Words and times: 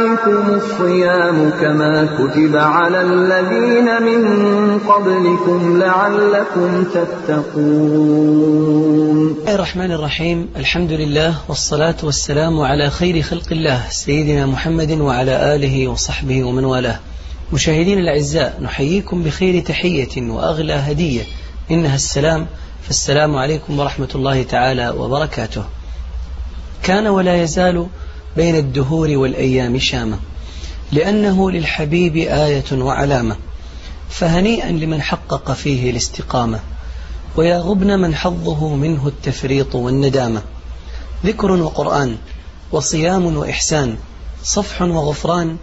عليكم 0.00 0.54
الصيام 0.54 1.50
كما 1.50 2.08
كتب 2.18 2.56
على 2.56 3.00
الذين 3.02 4.02
من 4.02 4.78
قبلكم 4.78 5.78
لعلكم 5.78 6.84
تتقون. 6.84 8.34
الرحمن 9.48 9.92
الرحيم. 9.92 10.48
الحمد 10.56 10.92
لله 10.92 11.34
والصلاة 11.48 11.96
والسلام 12.02 12.60
على 12.60 12.90
خير 12.90 13.22
خلق 13.22 13.46
الله 13.52 13.82
سيدنا 13.90 14.46
محمد 14.46 14.90
وعلى 14.90 15.54
آله 15.54 15.88
وصحبه 15.88 16.44
ومن 16.44 16.64
والاه. 16.64 16.98
مشاهدين 17.52 17.98
الأعزاء 17.98 18.58
نحييكم 18.62 19.22
بخير 19.22 19.62
تحية 19.62 20.30
وأغلى 20.30 20.72
هدية. 20.72 21.22
إنها 21.70 21.94
السلام 21.94 22.46
فالسلام 22.82 23.36
عليكم 23.36 23.78
ورحمة 23.78 24.08
الله 24.14 24.42
تعالى 24.42 24.90
وبركاته. 24.90 25.64
كان 26.82 27.06
ولا 27.06 27.42
يزال 27.42 27.86
بين 28.36 28.56
الدهور 28.56 29.08
والأيام 29.10 29.78
شامة 29.78 30.18
لأنه 30.92 31.50
للحبيب 31.50 32.16
آية 32.16 32.72
وعلامة 32.72 33.36
فهنيئا 34.10 34.70
لمن 34.70 35.02
حقق 35.02 35.52
فيه 35.52 35.90
الاستقامة 35.90 36.60
ويا 37.36 37.58
غبن 37.58 37.98
من 37.98 38.14
حظه 38.14 38.68
منه 38.68 39.06
التفريط 39.06 39.74
والندامة. 39.74 40.42
ذكر 41.26 41.50
وقرآن 41.50 42.16
وصيام 42.72 43.36
وإحسان 43.36 43.96
صفح 44.44 44.82
وغفران 44.82 45.56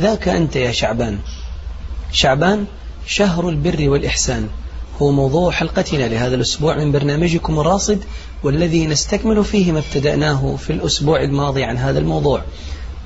ذاك 0.00 0.28
أنت 0.28 0.56
يا 0.56 0.72
شعبان. 0.72 1.18
شعبان 2.12 2.64
شهر 3.06 3.48
البر 3.48 3.88
والإحسان. 3.88 4.48
هو 5.02 5.10
موضوع 5.10 5.50
حلقتنا 5.50 6.08
لهذا 6.08 6.34
الأسبوع 6.34 6.76
من 6.76 6.92
برنامجكم 6.92 7.60
الراصد 7.60 7.98
والذي 8.42 8.86
نستكمل 8.86 9.44
فيه 9.44 9.72
ما 9.72 9.78
ابتدأناه 9.78 10.56
في 10.56 10.72
الأسبوع 10.72 11.22
الماضي 11.22 11.64
عن 11.64 11.76
هذا 11.76 11.98
الموضوع. 11.98 12.42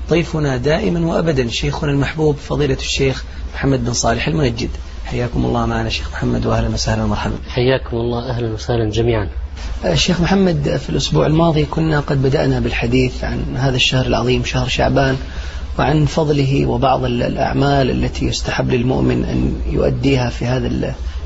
ضيفنا 0.09 0.57
دائما 0.57 1.07
وأبدا 1.07 1.49
شيخنا 1.49 1.91
المحبوب 1.91 2.35
فضيلة 2.35 2.77
الشيخ 2.79 3.23
محمد 3.53 3.85
بن 3.85 3.93
صالح 3.93 4.27
المنجد. 4.27 4.69
حياكم 5.05 5.45
الله 5.45 5.65
معنا 5.65 5.89
شيخ 5.89 6.11
محمد 6.11 6.45
وأهلا 6.45 6.69
وسهلا 6.69 7.03
ومرحبا. 7.03 7.35
حياكم 7.47 7.97
الله 7.97 8.29
أهلا 8.29 8.53
وسهلا 8.53 8.89
جميعا. 8.91 9.29
الشيخ 9.85 10.21
محمد 10.21 10.79
في 10.83 10.89
الأسبوع 10.89 11.25
الماضي 11.25 11.65
كنا 11.65 11.99
قد 11.99 12.21
بدأنا 12.21 12.59
بالحديث 12.59 13.23
عن 13.23 13.55
هذا 13.57 13.75
الشهر 13.75 14.05
العظيم 14.05 14.43
شهر 14.43 14.67
شعبان 14.67 15.17
وعن 15.79 16.05
فضله 16.05 16.65
وبعض 16.65 17.03
الأعمال 17.05 17.91
التي 17.91 18.25
يستحب 18.25 18.69
للمؤمن 18.71 19.23
أن 19.23 19.53
يؤديها 19.71 20.29
في 20.29 20.45
هذا 20.45 20.67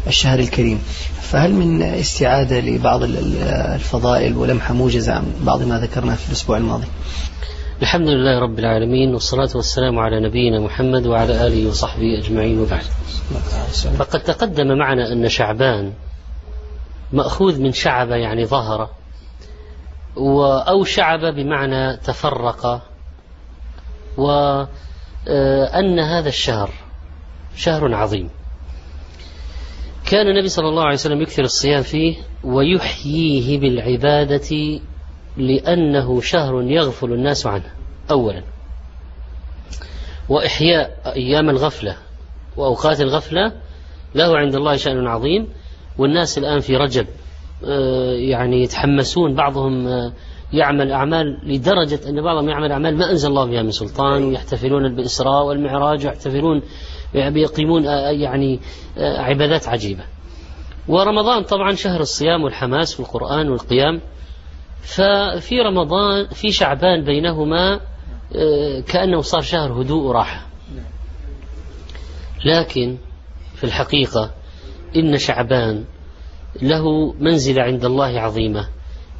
الشهر 0.07 0.39
الكريم. 0.39 0.77
فهل 1.21 1.53
من 1.53 1.81
استعادة 1.81 2.59
لبعض 2.59 3.03
الفضائل 3.03 4.37
ولمحة 4.37 4.73
موجزة 4.73 5.13
عن 5.13 5.33
بعض 5.41 5.63
ما 5.63 5.79
ذكرنا 5.79 6.15
في 6.15 6.27
الأسبوع 6.27 6.57
الماضي؟ 6.57 6.87
الحمد 7.81 8.07
لله 8.07 8.39
رب 8.39 8.59
العالمين 8.59 9.13
والصلاة 9.13 9.49
والسلام 9.55 9.99
على 9.99 10.19
نبينا 10.19 10.59
محمد 10.59 11.07
وعلى 11.07 11.47
آله 11.47 11.69
وصحبه 11.69 12.19
أجمعين 12.19 12.59
وبعد. 12.59 12.83
فقد 13.97 14.19
تقدم 14.19 14.77
معنا 14.77 15.11
أن 15.11 15.29
شعبان 15.29 15.93
مأخوذ 17.13 17.61
من 17.61 17.71
شعب 17.71 18.09
يعني 18.09 18.45
ظهر 18.45 18.89
أو 20.67 20.83
شعب 20.83 21.19
بمعنى 21.19 21.97
تفرق 21.97 22.81
وأن 24.17 25.99
هذا 25.99 26.29
الشهر 26.29 26.69
شهر 27.55 27.95
عظيم. 27.95 28.29
كان 30.05 30.27
النبي 30.27 30.47
صلى 30.47 30.69
الله 30.69 30.83
عليه 30.83 30.93
وسلم 30.93 31.21
يكثر 31.21 31.43
الصيام 31.43 31.81
فيه 31.81 32.15
ويحييه 32.43 33.59
بالعبادة 33.59 34.79
لأنه 35.37 36.21
شهر 36.21 36.61
يغفل 36.61 37.13
الناس 37.13 37.47
عنه 37.47 37.73
أولا. 38.11 38.43
وإحياء 40.29 41.13
أيام 41.15 41.49
الغفلة 41.49 41.97
وأوقات 42.57 43.01
الغفلة 43.01 43.51
له 44.15 44.37
عند 44.37 44.55
الله 44.55 44.75
شأن 44.75 45.07
عظيم 45.07 45.47
والناس 45.97 46.37
الآن 46.37 46.59
في 46.59 46.75
رجب 46.75 47.07
يعني 48.15 48.63
يتحمسون 48.63 49.35
بعضهم 49.35 49.87
يعمل 50.53 50.91
أعمال 50.91 51.39
لدرجة 51.43 52.09
أن 52.09 52.21
بعضهم 52.21 52.49
يعمل 52.49 52.71
أعمال 52.71 52.97
ما 52.97 53.11
أنزل 53.11 53.29
الله 53.29 53.45
بها 53.45 53.61
من 53.61 53.71
سلطان 53.71 54.23
ويحتفلون 54.23 54.95
بالإسراء 54.95 55.45
والمعراج 55.45 56.05
ويحتفلون 56.05 56.61
يقيمون 57.15 57.83
يعني 58.21 58.59
عبادات 58.97 59.67
عجيبة. 59.67 60.03
ورمضان 60.87 61.43
طبعا 61.43 61.75
شهر 61.75 61.99
الصيام 61.99 62.43
والحماس 62.43 62.99
والقرآن 62.99 63.49
والقيام. 63.49 64.01
ففي 64.81 65.61
رمضان 65.61 66.27
في 66.27 66.51
شعبان 66.51 67.03
بينهما 67.03 67.79
كأنه 68.87 69.21
صار 69.21 69.41
شهر 69.41 69.81
هدوء 69.81 70.03
وراحة. 70.03 70.47
لكن 72.45 72.97
في 73.55 73.63
الحقيقة 73.63 74.31
إن 74.95 75.17
شعبان 75.17 75.83
له 76.61 77.13
منزلة 77.13 77.63
عند 77.63 77.85
الله 77.85 78.19
عظيمة 78.19 78.67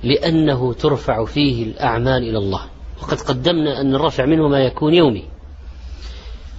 لأنه 0.04 0.74
ترفع 0.74 1.26
فيه 1.26 1.64
الأعمال 1.64 2.30
إلى 2.30 2.38
الله. 2.38 2.62
وقد 3.02 3.18
قدمنا 3.18 3.82
أن 3.82 3.96
الرفع 3.96 4.26
منه 4.26 4.48
ما 4.48 4.60
يكون 4.60 4.94
يومي. 4.94 5.33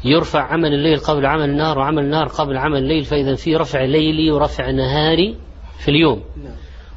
يرفع 0.04 0.52
عمل 0.52 0.74
الليل 0.74 0.98
قبل 0.98 1.26
عمل 1.26 1.50
النهار 1.50 1.78
وعمل 1.78 2.04
النهار 2.04 2.28
قبل 2.28 2.56
عمل 2.56 2.78
الليل 2.78 3.04
فإذا 3.04 3.34
في 3.34 3.56
رفع 3.56 3.84
ليلي 3.84 4.30
ورفع 4.30 4.70
نهاري 4.70 5.36
في 5.78 5.90
اليوم. 5.90 6.22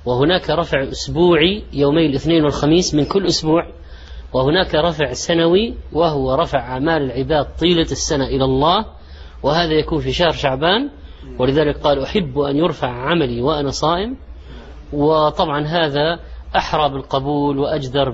وهناك 0.05 0.49
رفع 0.49 0.83
أسبوعي 0.83 1.63
يومي 1.73 2.05
الاثنين 2.05 2.43
والخميس 2.43 2.95
من 2.95 3.05
كل 3.05 3.25
أسبوع 3.25 3.67
وهناك 4.33 4.75
رفع 4.75 5.13
سنوي 5.13 5.73
وهو 5.93 6.35
رفع 6.35 6.59
أعمال 6.59 7.01
العباد 7.01 7.47
طيلة 7.59 7.81
السنة 7.81 8.25
إلى 8.25 8.43
الله 8.43 8.85
وهذا 9.43 9.73
يكون 9.73 9.99
في 9.99 10.13
شهر 10.13 10.31
شعبان. 10.31 10.89
ولذلك 11.39 11.77
قال 11.77 12.03
أحب 12.03 12.39
أن 12.39 12.57
يرفع 12.57 12.87
عملي 12.87 13.41
وأنا 13.41 13.71
صائم. 13.71 14.17
وطبعا 14.93 15.65
هذا 15.65 16.19
أحرى 16.55 16.89
بالقبول 16.89 17.59
وأجدر 17.59 18.09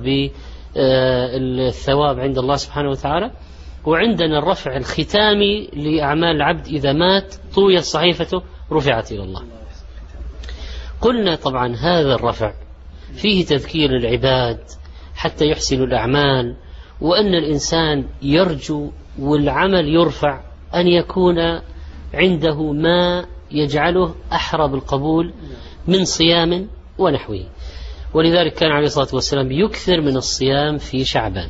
بالثواب 0.75 2.19
عند 2.19 2.37
الله 2.37 2.55
سبحانه 2.55 2.89
وتعالى. 2.89 3.31
وعندنا 3.85 4.39
الرفع 4.39 4.77
الختامي 4.77 5.67
لأعمال 5.73 6.35
العبد 6.35 6.67
إذا 6.67 6.93
مات 6.93 7.35
طويت 7.55 7.83
صحيفته 7.83 8.41
رفعت 8.71 9.11
إلى 9.11 9.23
الله. 9.23 9.43
قلنا 11.01 11.35
طبعا 11.35 11.75
هذا 11.75 12.15
الرفع 12.15 12.53
فيه 13.15 13.45
تذكير 13.45 13.95
العباد 13.95 14.59
حتى 15.15 15.45
يحسنوا 15.45 15.85
الأعمال 15.85 16.55
وأن 17.01 17.35
الإنسان 17.35 18.05
يرجو 18.21 18.91
والعمل 19.19 19.87
يرفع 19.87 20.41
أن 20.75 20.87
يكون 20.87 21.39
عنده 22.13 22.71
ما 22.71 23.25
يجعله 23.51 24.15
أحرى 24.31 24.67
بالقبول 24.67 25.33
من 25.87 26.05
صيام 26.05 26.69
ونحوه. 26.97 27.45
ولذلك 28.13 28.53
كان 28.53 28.71
عليه 28.71 28.85
الصلاة 28.85 29.07
والسلام 29.13 29.51
يكثر 29.51 30.01
من 30.01 30.17
الصيام 30.17 30.77
في 30.77 31.05
شعبان. 31.05 31.49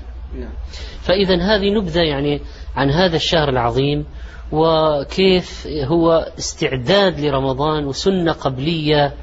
فإذا 1.03 1.35
هذه 1.35 1.69
نبذة 1.69 2.01
يعني 2.01 2.41
عن 2.75 2.89
هذا 2.89 3.15
الشهر 3.15 3.49
العظيم 3.49 4.05
وكيف 4.51 5.67
هو 5.67 6.31
استعداد 6.39 7.19
لرمضان 7.19 7.85
وسنة 7.85 8.31
قبلية 8.31 9.13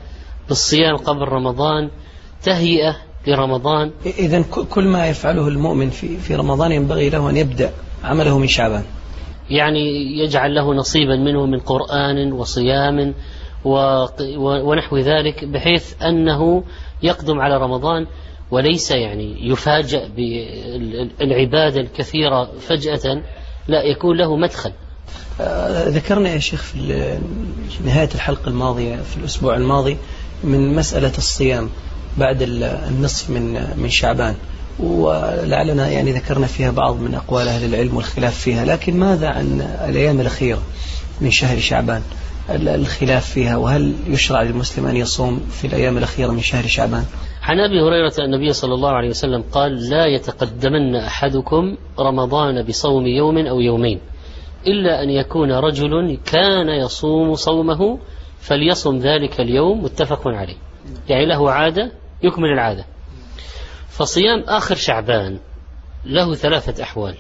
بالصيام 0.49 0.97
قبل 0.97 1.23
رمضان 1.23 1.91
تهيئة 2.43 2.97
لرمضان. 3.27 3.91
إذا 4.19 4.43
كل 4.71 4.85
ما 4.85 5.07
يفعله 5.09 5.49
المؤمن 5.49 5.91
في 5.91 6.17
في 6.17 6.35
رمضان 6.35 6.73
ينبغي 6.73 7.11
له 7.11 7.31
أن 7.31 7.37
يبدأ 7.37 7.71
عمله 8.05 8.39
من 8.39 8.47
شعبان. 8.47 8.85
يعني 9.51 10.19
يجعل 10.19 10.55
له 10.55 10.75
نصيبا 10.75 11.17
منه 11.17 11.47
من 11.47 11.59
قرآن 11.59 12.33
وصيام 12.33 13.15
ونحو 14.37 14.97
ذلك 14.97 15.45
بحيث 15.45 16.03
أنه 16.03 16.65
يقدم 17.03 17.41
على 17.41 17.57
رمضان. 17.57 18.07
وليس 18.51 18.91
يعني 18.91 19.51
يفاجأ 19.51 20.09
بالعبادة 20.17 21.81
الكثيرة 21.81 22.53
فجأة 22.61 23.23
لا 23.69 23.83
يكون 23.83 24.17
له 24.17 24.37
مدخل. 24.37 24.73
ذكرنا 25.89 26.29
يا 26.29 26.39
شيخ 26.39 26.63
في 26.63 27.19
نهاية 27.85 28.09
الحلقة 28.15 28.49
الماضية 28.49 28.97
في 28.97 29.17
الأسبوع 29.17 29.57
الماضي 29.57 29.97
من 30.45 30.75
مسألة 30.75 31.13
الصيام 31.19 31.71
بعد 32.19 32.43
النصف 32.43 33.31
من 33.31 33.75
من 33.77 33.91
شعبان. 33.91 34.35
ولعلنا 34.79 35.89
يعني 35.89 36.13
ذكرنا 36.13 36.47
فيها 36.47 36.71
بعض 36.71 37.01
من 37.01 37.15
أقوال 37.15 37.49
أهل 37.49 37.75
العلم 37.75 37.97
والخلاف 37.97 38.39
فيها 38.39 38.65
لكن 38.65 38.99
ماذا 38.99 39.29
عن 39.29 39.61
الأيام 39.89 40.21
الأخيرة 40.21 40.63
من 41.21 41.31
شهر 41.31 41.59
شعبان؟ 41.59 42.03
الخلاف 42.51 43.31
فيها 43.31 43.57
وهل 43.57 43.95
يشرع 44.09 44.43
للمسلم 44.43 44.87
أن 44.87 44.97
يصوم 44.97 45.41
في 45.61 45.67
الأيام 45.67 45.99
الأخيرة 45.99 46.31
من 46.31 46.43
شهر 46.43 46.67
شعبان؟ 46.67 47.05
عن 47.43 47.61
أبي 47.61 47.81
هريرة 47.81 48.13
أن 48.19 48.25
النبي 48.25 48.53
صلى 48.53 48.75
الله 48.75 48.91
عليه 48.91 49.09
وسلم 49.09 49.43
قال 49.43 49.91
لا 49.91 50.07
يتقدمن 50.07 50.97
أحدكم 50.97 51.77
رمضان 51.99 52.63
بصوم 52.63 53.07
يوم 53.07 53.39
أو 53.39 53.61
يومين 53.61 54.01
إلا 54.67 55.03
أن 55.03 55.11
يكون 55.11 55.53
رجل 55.53 56.19
كان 56.33 56.69
يصوم 56.69 57.35
صومه 57.35 57.99
فليصم 58.41 58.97
ذلك 58.97 59.41
اليوم 59.41 59.85
متفق 59.85 60.29
عليه. 60.29 60.57
يعني 61.09 61.27
له 61.27 61.51
عادة 61.51 61.93
يكمل 62.23 62.53
العادة. 62.53 62.85
فصيام 63.89 64.45
آخر 64.49 64.75
شعبان 64.75 65.39
له 66.05 66.35
ثلاثة 66.35 66.83
أحوال. 66.83 67.15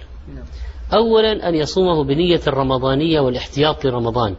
اولا 0.94 1.48
أن 1.48 1.54
يصومه 1.54 2.04
بنية 2.04 2.40
الرمضانية 2.46 3.20
والاحتياط 3.20 3.84
لرمضان. 3.84 4.36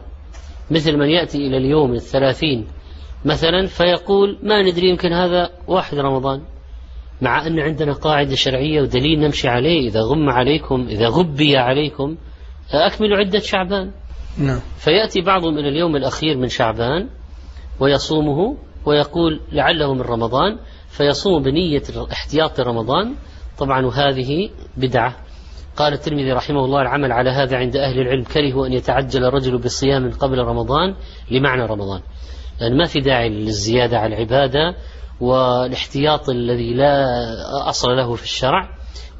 مثل 0.70 0.96
من 0.96 1.08
يأتي 1.08 1.38
إلى 1.46 1.56
اليوم 1.56 1.94
الثلاثين 1.94 2.66
مثلا 3.24 3.66
فيقول 3.66 4.38
ما 4.42 4.62
ندري 4.62 4.88
يمكن 4.88 5.12
هذا 5.12 5.50
واحد 5.68 5.98
رمضان 5.98 6.42
مع 7.22 7.46
أن 7.46 7.60
عندنا 7.60 7.92
قاعدة 7.92 8.34
شرعية 8.34 8.82
ودليل 8.82 9.20
نمشي 9.20 9.48
عليه 9.48 9.88
إذا 9.88 10.00
غم 10.00 10.30
عليكم 10.30 10.86
إذا 10.88 11.08
غبي 11.08 11.56
عليكم 11.56 12.16
أكملوا 12.72 13.16
عدة 13.16 13.38
شعبان. 13.38 13.90
نعم. 14.38 14.60
فيأتي 14.76 15.20
بعضهم 15.20 15.58
إلى 15.58 15.68
اليوم 15.68 15.96
الأخير 15.96 16.36
من 16.36 16.48
شعبان 16.48 17.08
ويصومه 17.80 18.56
ويقول 18.86 19.40
لعله 19.52 19.94
من 19.94 20.00
رمضان 20.00 20.58
فيصوم 20.88 21.42
بنية 21.42 21.82
احتياط 22.12 22.60
رمضان 22.60 23.14
طبعا 23.58 23.86
وهذه 23.86 24.50
بدعة. 24.76 25.16
قال 25.76 25.92
الترمذي 25.92 26.32
رحمه 26.32 26.64
الله 26.64 26.82
العمل 26.82 27.12
على 27.12 27.30
هذا 27.30 27.56
عند 27.56 27.76
أهل 27.76 28.00
العلم 28.00 28.24
كرهوا 28.24 28.66
أن 28.66 28.72
يتعجل 28.72 29.24
الرجل 29.24 29.58
بصيام 29.58 30.10
قبل 30.10 30.38
رمضان 30.38 30.94
لمعنى 31.30 31.66
رمضان. 31.66 32.00
لأن 32.60 32.76
ما 32.76 32.86
في 32.86 33.00
داعي 33.00 33.28
للزيادة 33.28 33.98
على 33.98 34.14
العبادة 34.14 34.76
والاحتياط 35.20 36.28
الذي 36.28 36.74
لا 36.74 37.04
أصل 37.68 37.88
له 37.88 38.14
في 38.14 38.22
الشرع. 38.22 38.68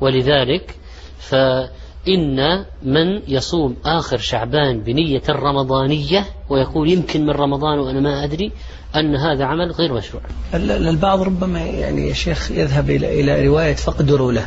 ولذلك 0.00 0.76
فإن 1.18 2.64
من 2.82 3.22
يصوم 3.28 3.76
آخر 3.84 4.18
شعبان 4.18 4.82
بنية 4.82 5.22
الرمضانية 5.28 6.26
ويقول 6.50 6.90
يمكن 6.90 7.22
من 7.22 7.30
رمضان 7.30 7.78
وأنا 7.78 8.00
ما 8.00 8.24
أدري 8.24 8.52
أن 8.96 9.16
هذا 9.16 9.44
عمل 9.44 9.72
غير 9.72 9.92
مشروع. 9.92 10.22
البعض 10.54 11.22
ربما 11.22 11.60
يعني 11.60 12.08
يا 12.08 12.14
شيخ 12.14 12.50
يذهب 12.50 12.90
إلى 12.90 13.46
رواية 13.46 13.74
فقدروا 13.74 14.32
له. 14.32 14.46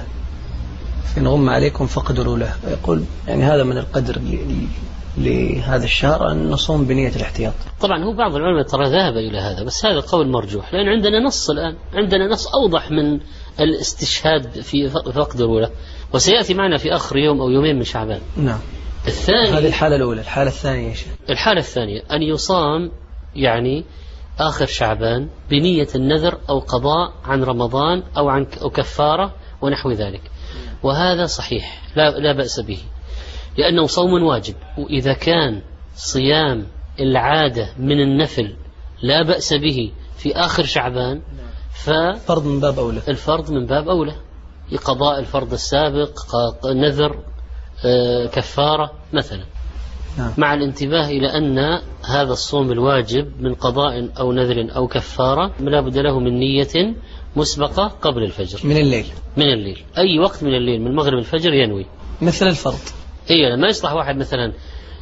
إن 1.18 1.28
غم 1.28 1.50
عليكم 1.50 1.88
فقدروا 1.88 2.38
له. 2.38 2.56
يقول 2.68 3.04
يعني 3.28 3.44
هذا 3.44 3.64
من 3.64 3.78
القدر 3.78 4.22
لهذا 5.18 5.84
الشهر 5.84 6.32
أن 6.32 6.50
نصوم 6.50 6.86
بنية 6.86 7.16
الاحتياط. 7.16 7.54
طبعا 7.82 8.04
هو 8.04 8.14
بعض 8.14 8.36
العلماء 8.36 8.64
ترى 8.64 8.90
ذهب 8.90 9.18
إلى 9.18 9.38
هذا 9.38 9.64
بس 9.64 9.86
هذا 9.86 10.00
قول 10.00 10.28
مرجوح 10.28 10.74
لأن 10.74 10.88
عندنا 10.88 11.20
نص 11.20 11.50
الآن 11.50 11.76
عندنا 11.94 12.28
نص 12.28 12.48
أوضح 12.48 12.92
من 12.92 13.20
الاستشهاد 13.60 14.62
في 14.62 14.90
فقد 14.90 15.42
له 15.42 15.72
وسيأتي 16.14 16.54
معنا 16.54 16.78
في 16.78 16.94
آخر 16.94 17.18
يوم 17.18 17.42
أو 17.42 17.50
يومين 17.50 17.76
من 17.76 17.84
شعبان. 17.84 18.22
نعم. 18.38 18.60
الثاني 19.08 19.50
هذه 19.50 19.68
الحالة 19.68 19.96
الأولى 19.96 20.22
الحالة 20.22 20.50
الثانية 20.50 20.94
شيخ. 20.94 21.08
الحالة 21.30 21.60
الثانية 21.60 22.02
أن 22.12 22.22
يصام 22.22 22.92
يعني 23.36 23.86
آخر 24.40 24.66
شعبان 24.66 25.30
بنية 25.50 25.88
النذر 25.96 26.38
أو 26.50 26.60
قضاء 26.60 27.14
عن 27.26 27.44
رمضان 27.44 28.04
أو 28.18 28.30
عن 28.30 28.48
أو 28.62 28.70
كفارة 28.70 29.34
ونحو 29.62 29.92
ذلك. 29.92 30.22
وهذا 30.84 31.26
صحيح 31.26 31.82
لا, 31.96 32.10
لا 32.10 32.34
بأس 32.34 32.60
به. 32.60 32.80
لأنه 33.58 33.88
صوم 33.88 34.24
واجب. 34.24 34.56
وإذا 34.78 35.14
كان 35.14 35.62
صيام 35.96 36.68
العادة 37.00 37.70
من 37.80 38.02
النفل 38.02 38.56
لا 39.04 39.24
بأس 39.24 39.54
به 39.54 39.92
في 40.18 40.36
آخر 40.36 40.64
شعبان 40.64 41.22
فرض 42.26 42.46
من 42.46 42.60
باب 42.60 42.80
أولى. 42.80 43.02
الفرض 43.08 43.52
من 43.52 43.66
باب 43.66 43.90
أولى. 43.90 44.16
قضاء 44.86 45.20
الفرض 45.20 45.54
السابق 45.54 46.20
نذر 46.66 47.24
آه، 47.86 48.26
كفارة 48.26 48.92
مثلا. 49.14 49.44
نعم. 50.18 50.32
مع 50.38 50.54
الانتباه 50.54 51.08
إلى 51.08 51.38
أن 51.38 51.60
هذا 52.06 52.32
الصوم 52.32 52.72
الواجب 52.72 53.42
من 53.42 53.54
قضاء 53.54 54.10
أو 54.20 54.32
نذر 54.32 54.76
أو 54.76 54.88
كفارة 54.88 55.52
لا 55.60 55.82
بد 55.82 55.98
له 55.98 56.20
من 56.20 56.40
نية 56.40 56.96
مسبقة 57.36 57.88
قبل 57.88 58.24
الفجر. 58.24 58.60
من 58.64 58.78
الليل. 58.78 59.06
من 59.38 59.54
الليل. 59.54 59.84
أي 59.98 60.20
وقت 60.20 60.44
من 60.44 60.56
الليل؟ 60.56 60.82
من 60.82 60.96
مغرب 60.96 61.18
الفجر 61.18 61.54
ينوي. 61.54 61.86
مثل 62.22 62.48
الفرض. 62.48 62.80
اي 63.32 63.56
ما 63.56 63.68
يصلح 63.68 63.94
واحد 63.94 64.18
مثلا 64.18 64.54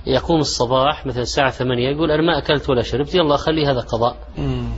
يقوم 0.05 0.39
الصباح 0.39 1.05
مثلا 1.05 1.21
الساعة 1.21 1.51
ثمانية 1.51 1.89
يقول 1.89 2.11
أنا 2.11 2.21
ما 2.21 2.37
أكلت 2.37 2.69
ولا 2.69 2.81
شربت 2.81 3.15
يلا 3.15 3.37
خلي 3.37 3.65
هذا 3.65 3.79
قضاء. 3.79 4.17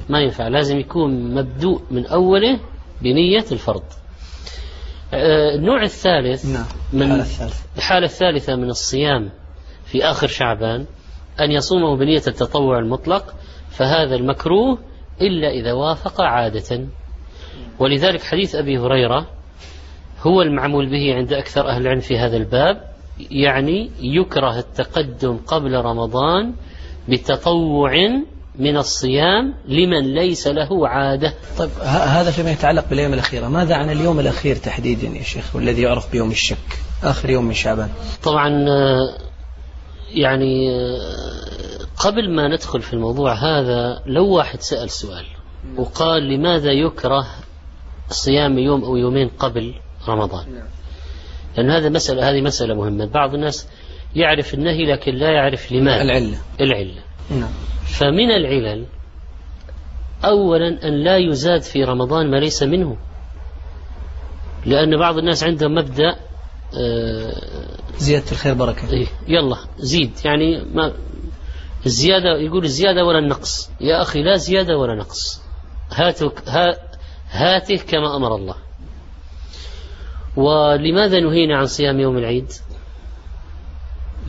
ما 0.10 0.20
ينفع 0.22 0.48
لازم 0.48 0.80
يكون 0.80 1.34
مبدوء 1.36 1.82
من 1.92 2.06
أوله 2.06 2.60
بنية 3.02 3.46
الفرض 3.52 3.84
آه، 5.14 5.56
النوع 5.56 5.84
الثالث 5.84 6.46
نعم. 6.46 6.66
من. 6.94 7.12
الحالة 7.78 8.06
الثالثة 8.06 8.56
من 8.56 8.70
الصيام 8.70 9.30
في 9.86 10.04
آخر 10.04 10.28
شعبان 10.28 10.86
أن 11.40 11.52
يصومه 11.52 11.98
بنية 11.98 12.22
التطوع 12.28 12.80
المطلق 12.80 13.36
فهذا 13.70 14.16
المكروه 14.16 14.78
إلا 15.22 15.50
إذا 15.50 15.74
وافق 15.74 16.22
عادة 16.22 16.88
ولذلك 17.80 18.24
حديث 18.24 18.56
أبي 18.56 18.78
هريرة 18.78 19.28
هو 20.22 20.42
المعمول 20.42 20.90
به 20.90 21.16
عند 21.16 21.34
أكثر 21.34 21.68
أهل 21.70 21.82
العلم 21.82 22.00
في 22.00 22.18
هذا 22.18 22.38
الباب 22.38 22.95
يعني 23.20 23.92
يكره 24.00 24.60
التقدم 24.60 25.38
قبل 25.38 25.74
رمضان 25.74 26.54
بتطوع 27.10 27.92
من 28.60 28.78
الصيام 28.78 29.54
لمن 29.68 30.14
ليس 30.16 30.48
له 30.48 30.88
عادة. 30.88 31.34
طيب 31.58 31.70
هذا 31.84 32.32
فيما 32.32 32.52
يتعلق 32.52 32.90
بالأيام 32.90 33.14
الأخيرة 33.14 33.48
ماذا 33.48 33.76
عن 33.76 33.90
اليوم 33.90 34.20
الأخير 34.20 34.56
تحديدا 34.56 35.08
يا 35.08 35.24
شيخ 35.24 35.56
والذي 35.56 35.82
يعرف 35.82 36.12
بيوم 36.12 36.32
الشك 36.32 36.80
آخر 37.04 37.30
يوم 37.30 37.46
من 37.46 37.54
شعبان؟ 37.54 37.90
طبعا 38.24 38.66
آه، 38.70 39.18
يعني 40.10 40.70
آه، 40.72 41.86
قبل 41.98 42.36
ما 42.36 42.48
ندخل 42.48 42.82
في 42.82 42.94
الموضوع 42.94 43.34
هذا 43.34 44.02
لو 44.06 44.28
واحد 44.28 44.62
سأل 44.62 44.90
سؤال 44.90 45.26
وقال 45.78 46.24
لماذا 46.24 46.72
يكره 46.72 47.28
صيام 48.10 48.58
يوم 48.60 48.84
أو 48.84 48.98
يومين 48.98 49.30
قبل 49.40 49.74
رمضان؟ 50.08 50.54
نعم. 50.54 50.68
لأن 51.58 51.72
هذا 51.72 51.90
مسألة 51.90 52.30
هذه 52.30 52.42
مسألة 52.42 52.76
مهمة. 52.76 53.06
بعض 53.06 53.34
الناس 53.34 53.68
يعرف 54.16 54.54
النهي 54.54 54.86
لكن 54.86 55.16
لا 55.16 55.32
يعرف 55.32 55.72
لماذا. 55.72 56.02
العلة. 56.02 56.38
العلة. 56.62 57.02
نعم. 57.32 57.52
فمن 57.86 58.32
العلل 58.32 58.86
أولا 60.26 60.88
أن 60.88 61.04
لا 61.04 61.18
يزاد 61.18 61.62
في 61.62 61.84
رمضان 61.84 62.32
ما 62.32 62.38
ليس 62.38 62.64
منه. 62.64 62.98
لأن 64.66 64.98
بعض 64.98 65.18
الناس 65.18 65.44
عندهم 65.44 65.76
مبدأ 65.76 66.16
آه، 66.80 67.36
زيادة 67.98 68.32
الخير 68.32 68.54
بركة. 68.54 68.92
إيه 68.92 69.08
يلا 69.28 69.58
زيد. 69.78 70.12
يعني 70.26 70.66
ما 70.74 70.94
الزيادة 71.86 72.38
يقول 72.38 72.64
الزيادة 72.64 73.06
ولا 73.06 73.20
النقص. 73.20 73.72
يا 73.82 74.02
أخي 74.02 74.24
لا 74.24 74.36
زيادة 74.36 74.78
ولا 74.78 74.96
نقص. 74.96 75.42
هاتك 75.92 76.50
هاته 77.32 77.78
كما 77.88 78.16
أمر 78.16 78.36
الله. 78.36 78.56
ولماذا 80.38 81.20
نهينا 81.20 81.58
عن 81.58 81.66
صيام 81.66 82.00
يوم 82.00 82.18
العيد؟ 82.18 82.52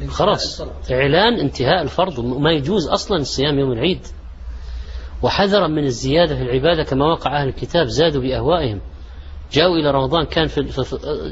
خلاص 0.08 0.62
إعلان 0.90 1.40
انتهاء 1.40 1.82
الفرض. 1.82 2.20
ما 2.20 2.52
يجوز 2.52 2.88
أصلا 2.88 3.22
صيام 3.22 3.58
يوم 3.58 3.72
العيد. 3.72 4.06
وحذرا 5.22 5.66
من 5.66 5.84
الزيادة 5.84 6.36
في 6.36 6.42
العبادة 6.42 6.82
كما 6.84 7.06
وقع 7.06 7.40
أهل 7.40 7.48
الكتاب 7.48 7.86
زادوا 7.86 8.22
بأهوائهم. 8.22 8.80
جاءوا 9.52 9.76
إلى 9.76 9.90
رمضان 9.90 10.25
كان 10.25 10.46
في 10.46 10.86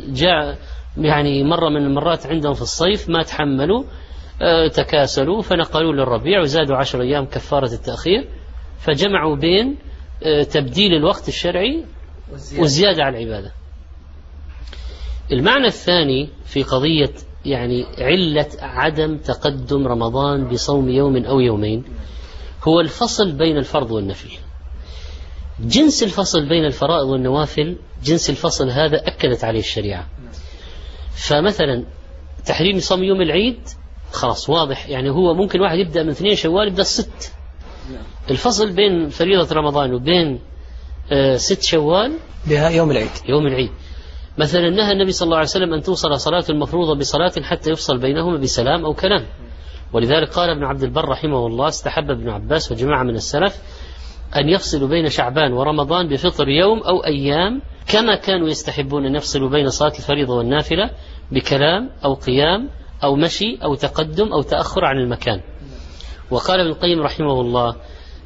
جاء 0.09 0.59
يعني 0.97 1.45
مرة 1.45 1.69
من 1.69 1.87
المرات 1.87 2.27
عندهم 2.27 2.55
في 2.55 2.63
الصيف 2.63 3.09
ما 3.09 3.23
تحملوا 3.23 3.85
آه، 4.43 4.69
تكاسلوا 4.69 5.43
فنقلوا 5.43 5.93
للربيع 5.93 6.41
وزادوا 6.41 6.77
عشر 6.77 7.01
أيام 7.01 7.25
كفارة 7.25 7.73
التأخير. 7.73 8.29
فجمعوا 8.79 9.37
بين 9.37 9.77
آه، 10.23 10.43
تبديل 10.43 10.95
الوقت 10.95 11.29
الشرعي 11.29 11.85
والزيادة 12.59 13.05
على 13.05 13.19
العبادة. 13.19 13.53
المعنى 15.33 15.67
الثاني 15.67 16.29
في 16.45 16.63
قضية 16.63 17.13
يعني 17.45 17.87
علة 17.99 18.49
عدم 18.61 19.17
تقدم 19.19 19.87
رمضان 19.87 20.49
بصوم 20.49 20.89
يوم 20.89 21.17
أو 21.25 21.41
يومين 21.41 21.85
هو 22.63 22.81
الفصل 22.81 23.33
بين 23.33 23.57
الفرض 23.57 23.91
والنفل. 23.91 24.31
جنس 25.61 26.03
الفصل 26.03 26.49
بين 26.49 26.65
الفرائض 26.65 27.09
والنوافل 27.09 27.77
جنس 28.05 28.31
الفصل 28.31 28.71
هذا 28.71 28.97
أكدت 28.97 29.45
عليه 29.45 29.61
الشريعة. 29.61 30.09
فمثلا 31.17 31.85
تحريم 32.47 32.79
صوم 32.81 33.03
يوم 33.03 33.23
العيد 33.23 33.61
خلاص 34.13 34.51
واضح 34.51 34.89
يعني 34.89 35.11
هو 35.11 35.35
ممكن 35.35 35.61
واحد 35.61 35.79
يبدأ 35.79 36.03
من 36.03 36.09
اثنين 36.11 36.37
شوال 36.37 36.69
يبدأ 36.69 36.83
الست 36.83 37.33
الفصل 38.31 38.73
بين 38.73 39.09
فريضة 39.09 39.55
رمضان 39.55 39.95
وبين 39.95 40.41
آه 41.13 41.37
ست 41.37 41.63
شوال 41.63 42.13
بها 42.47 42.69
يوم 42.69 42.91
العيد. 42.91 43.11
يوم 43.29 43.47
العيد. 43.47 43.71
مثلا 44.39 44.71
نهى 44.71 44.93
النبي 44.93 45.13
صلى 45.13 45.27
الله 45.27 45.37
عليه 45.37 45.49
وسلم 45.49 45.75
أن 45.75 45.83
توصل 45.83 46.21
صلاة 46.21 46.45
المفروضة 46.51 46.95
بصلاة 46.95 47.33
حتى 47.43 47.71
يفصل 47.71 47.99
بينهما 47.99 48.37
بسلام 48.37 48.85
أو 48.85 48.95
كلام. 48.95 49.27
ولذلك 49.93 50.29
قال 50.29 50.51
ابن 50.51 50.65
عبد 50.65 50.83
البر 50.83 51.09
رحمه 51.09 51.47
الله 51.47 51.69
استحب 51.69 52.11
ابن 52.11 52.29
عباس 52.29 52.73
وجماعة 52.73 53.03
من 53.03 53.15
السلف 53.15 53.63
أن 54.37 54.49
يفصلوا 54.49 54.89
بين 54.89 55.09
شعبان 55.09 55.53
ورمضان 55.53 56.09
بفطر 56.09 56.49
يوم 56.49 56.79
أو 56.79 57.05
أيام 57.05 57.63
كما 57.89 58.17
كانوا 58.17 58.49
يستحبون 58.49 59.07
أن 59.07 59.15
يفصلوا 59.15 59.51
بين 59.51 59.69
صلاة 59.69 59.93
الفريضة 59.99 60.35
والنافلة 60.37 60.91
بكلام 61.33 61.91
أو 62.05 62.15
قيام 62.15 62.69
أو 63.05 63.17
مشي 63.17 63.59
أو 63.65 63.75
تقدم 63.75 64.33
أو 64.33 64.43
تأخر 64.43 64.85
عن 64.85 64.99
المكان. 64.99 65.41
وقال 66.31 66.61
ابن 66.61 66.71
القيم 66.71 67.03
رحمه 67.03 67.41
الله 67.41 67.77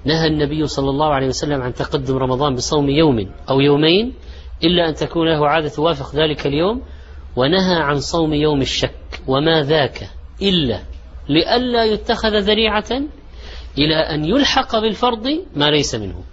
نهى 0.04 0.26
النبي 0.26 0.66
صلى 0.66 0.90
الله 0.90 1.06
عليه 1.06 1.26
وسلم 1.26 1.62
عن 1.62 1.74
تقدم 1.74 2.16
رمضان 2.16 2.54
بصوم 2.54 2.88
يوم 2.88 3.30
أو 3.50 3.60
يومين 3.60 4.14
إلا 4.64 4.88
أن 4.88 4.94
تكون 4.94 5.28
له 5.28 5.48
عادة 5.48 5.68
توافق 5.68 6.14
ذلك 6.14 6.46
اليوم 6.46 6.82
ونهى 7.36 7.74
عن 7.74 8.00
صوم 8.00 8.34
يوم 8.34 8.60
الشك. 8.60 9.20
وما 9.26 9.62
ذاك 9.62 10.08
إلا 10.42 10.80
لئلا 11.28 11.84
يتخذ 11.84 12.38
ذريعة 12.38 12.90
إلى 13.78 13.94
أن 13.94 14.24
يلحق 14.24 14.78
بالفرض 14.78 15.26
ما 15.56 15.70
ليس 15.70 15.94
منه. 15.94 16.24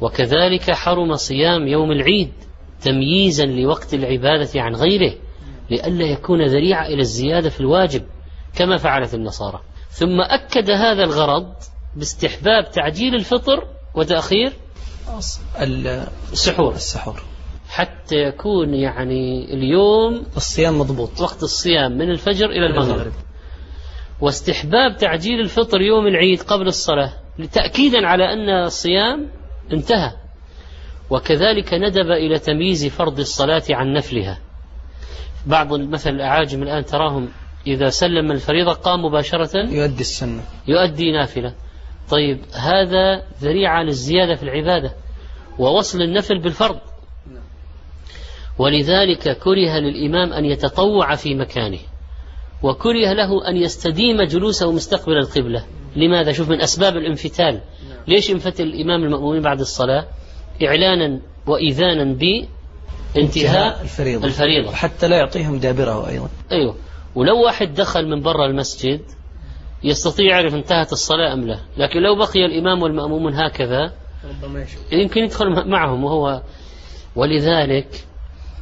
وكذلك 0.00 0.70
حرم 0.70 1.14
صيام 1.14 1.68
يوم 1.68 1.92
العيد 1.92 2.32
تمييزا 2.80 3.46
لوقت 3.46 3.94
العبادة 3.94 4.60
عن 4.60 4.74
غيره 4.74 5.14
لئلا 5.70 6.04
يكون 6.04 6.46
ذريعة 6.46 6.86
إلى 6.86 7.00
الزيادة 7.00 7.48
في 7.48 7.60
الواجب 7.60 8.02
كما 8.56 8.76
فعلت 8.76 9.14
النصارى. 9.14 9.60
ثم 9.90 10.20
أكد 10.20 10.70
هذا 10.70 11.04
الغرض 11.04 11.52
باستحباب 11.96 12.70
تعجيل 12.70 13.14
الفطر 13.14 13.66
وتأخير 13.94 14.52
السحور. 16.32 16.74
السحور. 16.74 17.22
حتى 17.70 18.16
يكون 18.16 18.74
يعني 18.74 19.54
اليوم 19.54 20.26
الصيام 20.36 20.78
مضبوط. 20.78 21.20
وقت 21.20 21.42
الصيام 21.42 21.92
من 21.92 22.10
الفجر 22.10 22.46
إلى 22.46 22.66
المغرب. 22.66 23.12
واستحباب 24.20 24.96
تعجيل 24.96 25.40
الفطر 25.40 25.80
يوم 25.80 26.06
العيد 26.06 26.42
قبل 26.42 26.66
الصلاة 26.66 27.12
تأكيدا 27.52 28.06
على 28.06 28.32
أن 28.32 28.48
الصيام 28.48 29.28
انتهى. 29.72 30.12
وكذلك 31.10 31.74
ندب 31.74 32.10
إلى 32.10 32.38
تمييز 32.38 32.86
فرض 32.86 33.18
الصلاة 33.18 33.62
عن 33.70 33.92
نفلها. 33.92 34.38
بعض 35.46 35.72
مثل 35.74 36.10
الأعاجم 36.10 36.62
الآن 36.62 36.84
تراهم 36.84 37.28
إذا 37.66 37.88
سلم 37.88 38.32
الفريضة 38.32 38.72
قام 38.72 39.04
مباشرة 39.04 39.58
يؤدي 39.58 40.00
السنة. 40.00 40.42
يؤدي 40.68 41.12
نافلة. 41.12 41.54
طيب 42.10 42.38
هذا 42.54 43.22
ذريعة 43.42 43.82
للزيادة 43.82 44.34
في 44.34 44.42
العبادة 44.42 44.94
ووصل 45.58 46.02
النفل 46.02 46.38
بالفرض. 46.38 46.78
ولذلك 48.60 49.38
كره 49.38 49.78
للإمام 49.78 50.32
أن 50.32 50.44
يتطوع 50.44 51.14
في 51.14 51.34
مكانه 51.34 51.78
وكره 52.62 53.12
له 53.12 53.48
أن 53.48 53.56
يستديم 53.56 54.22
جلوسه 54.22 54.72
مستقبل 54.72 55.16
القبلة. 55.18 55.64
لماذا؟ 55.96 56.32
شوف 56.32 56.50
من 56.50 56.60
أسباب 56.60 56.96
الانفتال. 56.96 57.60
ليش 58.08 58.30
انفتل 58.30 58.62
الإمام 58.62 59.04
المأمومين 59.04 59.42
بعد 59.42 59.60
الصلاة؟ 59.60 60.06
إعلانا 60.62 61.20
وإذانا 61.46 62.04
بانتهاء 63.14 63.82
الفريضة. 63.82 64.26
الفريضة. 64.26 64.72
حتى 64.72 65.08
لا 65.08 65.16
يعطيهم 65.16 65.58
دابره 65.58 66.08
أيضا. 66.08 66.28
أيوه. 66.52 66.76
ولو 67.14 67.44
واحد 67.44 67.74
دخل 67.74 68.08
من 68.08 68.20
برا 68.20 68.46
المسجد 68.46 69.00
يستطيع 69.84 70.26
يعرف 70.26 70.54
انتهت 70.54 70.92
الصلاة 70.92 71.32
أم 71.32 71.46
لا. 71.46 71.58
لكن 71.76 72.00
لو 72.00 72.14
بقي 72.14 72.46
الإمام 72.46 72.82
والمأمومون 72.82 73.34
هكذا 73.34 73.92
يمكن 74.92 75.20
يدخل 75.20 75.68
معهم 75.68 76.04
وهو 76.04 76.42
ولذلك 77.16 78.09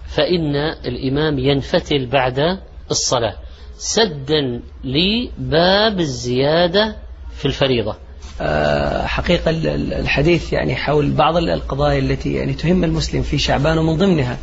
فإن 0.09 0.57
الإمام 0.87 1.39
ينفتل 1.39 2.07
بعد 2.07 2.59
الصلاة. 2.91 3.37
سدا 3.79 4.61
لباب 4.85 6.01
الزيادة 6.01 6.97
في 7.37 7.45
الفريضة. 7.45 7.97
آه، 8.41 9.07
حقيقة 9.07 9.51
الحديث 9.75 10.53
يعني 10.53 10.77
حول 10.77 11.11
بعض 11.11 11.37
القضايا 11.37 11.99
التي 11.99 12.33
يعني 12.33 12.53
تهم 12.53 12.85
المسلم 12.85 13.23
في 13.23 13.39
شعبان 13.39 13.79
ومن 13.79 13.97
ضمنها. 13.97 14.39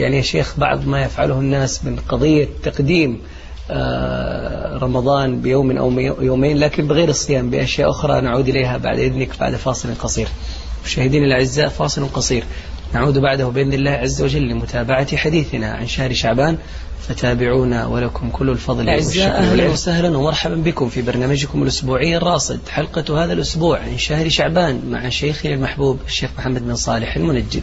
يعني 0.00 0.16
يا 0.16 0.22
شيخ 0.22 0.58
بعض 0.58 0.86
ما 0.86 1.02
يفعله 1.02 1.38
الناس 1.40 1.84
من 1.84 1.96
قضية 1.96 2.48
تقديم 2.62 3.20
آه، 3.70 4.78
رمضان 4.78 5.40
بيوم 5.40 5.76
أو 5.76 5.98
يومين 5.98 6.58
لكن 6.58 6.88
بغير 6.88 7.08
الصيام 7.08 7.50
بأشياء 7.50 7.90
أخرى 7.90 8.20
نعود 8.20 8.48
إليها 8.48 8.76
بعد 8.76 8.98
إذنك 8.98 9.38
بعد 9.40 9.56
فاصل 9.56 9.94
قصير. 9.94 10.28
مشاهدينا 10.84 11.26
الأعزاء 11.26 11.68
فاصل 11.68 12.08
قصير. 12.08 12.44
نعود 12.94 13.18
بعده 13.18 13.48
بإذن 13.48 13.72
الله 13.72 13.90
عز 13.90 14.22
وجل 14.22 14.48
لمتابعة 14.48 15.16
حديثنا 15.16 15.72
عن 15.72 15.86
شهر 15.86 16.12
شعبان. 16.12 16.58
فتابعونا 17.08 17.86
ولكم 17.86 18.30
كل 18.30 18.50
الفضل 18.50 18.88
أعزاء 18.88 19.38
أهلا 19.38 19.68
وسهلا 19.68 20.18
ومرحبا 20.18 20.54
بكم 20.54 20.88
في 20.88 21.02
برنامجكم 21.02 21.62
الأسبوعي 21.62 22.16
الراصد 22.16 22.60
حلقة 22.68 23.24
هذا 23.24 23.32
الأسبوع 23.32 23.78
عن 23.78 23.98
شهر 23.98 24.28
شعبان 24.28 24.80
مع 24.90 25.08
شيخنا 25.08 25.54
المحبوب 25.54 25.98
الشيخ 26.06 26.30
محمد 26.38 26.64
بن 26.64 26.74
صالح 26.74 27.16
المنجد. 27.16 27.62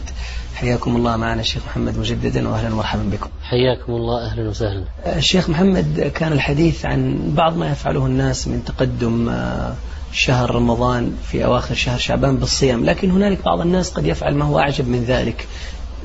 حياكم 0.58 0.96
الله 0.96 1.16
معنا 1.16 1.40
الشيخ 1.40 1.62
محمد 1.66 1.98
مجددا 1.98 2.48
واهلا 2.48 2.74
ومرحبا 2.74 3.02
بكم. 3.12 3.28
حياكم 3.42 3.92
الله 3.92 4.26
أهلا 4.26 4.48
وسهلا. 4.48 4.84
الشيخ 5.06 5.50
محمد 5.50 6.12
كان 6.14 6.32
الحديث 6.32 6.86
عن 6.86 7.18
بعض 7.36 7.56
ما 7.56 7.70
يفعله 7.70 8.06
الناس 8.06 8.48
من 8.48 8.64
تقدم 8.64 9.28
آه، 9.28 9.72
شهر 10.12 10.54
رمضان 10.54 11.16
في 11.30 11.44
أواخر 11.44 11.74
شهر 11.74 11.98
شعبان 11.98 12.36
بالصيام 12.36 12.84
لكن 12.84 13.10
هنالك 13.10 13.44
بعض 13.44 13.60
الناس 13.60 13.90
قد 13.90 14.06
يفعل 14.06 14.34
ما 14.34 14.44
هو 14.44 14.58
أعجب 14.58 14.88
من 14.88 15.04
ذلك 15.04 15.46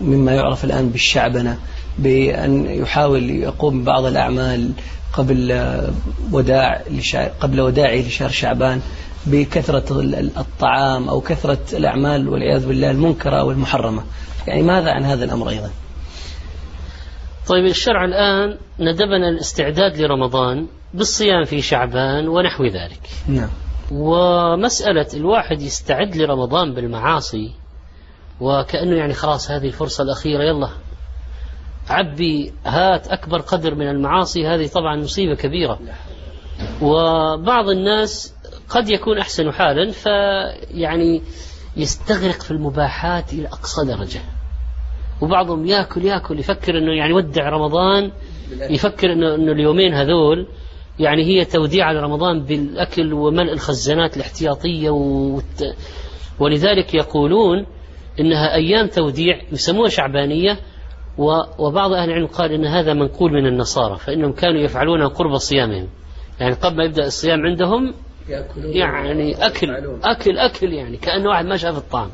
مما 0.02 0.32
يعرف 0.32 0.64
الآن 0.64 0.90
بالشعبنة 0.90 1.58
بأن 2.00 2.66
يحاول 2.66 3.30
يقوم 3.30 3.82
ببعض 3.82 4.06
الأعمال 4.06 4.72
قبل 5.14 5.68
وداع 6.32 6.82
قبل 7.40 7.62
وداعه 7.62 7.96
لشهر 7.96 8.30
شعبان 8.30 8.82
بكثرة 9.26 10.02
الطعام 10.38 11.10
أو 11.10 11.22
كثرة 11.22 11.78
الأعمال 11.78 12.30
والعياذ 12.30 12.68
بالله 12.68 12.92
المنكرة 12.92 13.44
والمحرمة. 13.44 14.04
يعني 14.48 14.62
ماذا 14.62 14.92
عن 14.92 15.04
هذا 15.04 15.26
الأمر 15.26 15.50
أيضا؟ 15.50 15.70
طيب 17.48 17.66
الشرع 17.66 18.06
الآن 18.06 18.58
ندبنا 18.80 19.30
الاستعداد 19.30 19.98
لرمضان 19.98 20.68
بالصيام 20.94 21.44
في 21.44 21.62
شعبان 21.62 22.28
ونحو 22.28 22.66
ذلك. 22.66 23.10
نعم. 23.28 23.50
ومسألة 23.92 25.08
الواحد 25.14 25.62
يستعد 25.62 26.16
لرمضان 26.16 26.74
بالمعاصي 26.74 27.52
وكأنه 28.42 28.96
يعني 28.96 29.14
خلاص 29.14 29.52
هذه 29.52 29.68
الفرصة 29.68 30.04
الأخيرة 30.04 30.44
يلا. 30.44 30.70
عبي 31.90 32.54
هات 32.66 33.08
أكبر 33.08 33.42
قدر 33.42 33.76
من 33.76 33.90
المعاصي 33.90 34.48
هذه 34.48 34.68
طبعا 34.68 34.96
مصيبة 34.96 35.36
كبيرة. 35.36 35.80
وبعض 36.82 37.70
الناس 37.70 38.34
قد 38.74 38.90
يكون 38.90 39.18
أحسن 39.18 39.52
حالا 39.52 39.92
فيعني 39.92 41.22
يستغرق 41.78 42.42
في 42.42 42.52
المباحات 42.52 43.34
إلى 43.34 43.48
أقصى 43.48 43.86
درجة. 43.86 44.20
وبعضهم 45.22 45.66
ياكل 45.66 46.06
ياكل 46.06 46.40
يفكر 46.40 46.78
إنه 46.78 46.98
يعني 46.98 47.14
ودع 47.14 47.50
رمضان 47.50 48.12
يفكر 48.70 49.14
انه 49.14 49.36
إنه 49.36 49.52
اليومين 49.52 49.94
هذول 49.94 50.48
يعني 51.00 51.24
هي 51.24 51.46
توديع 51.46 51.92
لرمضان 51.92 52.44
بالأكل 52.44 53.14
وملء 53.14 53.54
الخزانات 53.54 54.18
الاحتياطية 54.18 54.90
والت... 54.90 55.64
ولذلك 56.40 56.94
يقولون 56.94 57.66
إنها 58.20 58.56
أيام 58.56 58.88
توديع 58.88 59.42
يسموها 59.52 59.90
شعبانية 59.90 60.60
و... 61.18 61.32
وبعض 61.60 61.92
أهل 61.92 62.10
العلم 62.10 62.28
قال 62.28 62.52
إن 62.52 62.66
هذا 62.66 62.94
منقول 62.94 63.32
من 63.32 63.46
النصارى 63.46 63.98
فإنهم 63.98 64.32
كانوا 64.32 64.62
يفعلونها 64.62 65.08
قرب 65.08 65.38
صيامهم. 65.38 65.88
يعني 66.40 66.54
قبل 66.54 66.78
ما 66.78 66.84
يبدأ 66.84 67.06
الصيام 67.06 67.46
عندهم 67.46 67.94
يعني 68.58 69.48
أكل 69.48 69.72
أكل 70.04 70.38
أكل 70.38 70.74
يعني 70.74 70.98
كأنه 70.98 71.30
واحد 71.30 71.46
ما 71.46 71.58
شاف 71.58 71.78
الطعام 71.78 72.10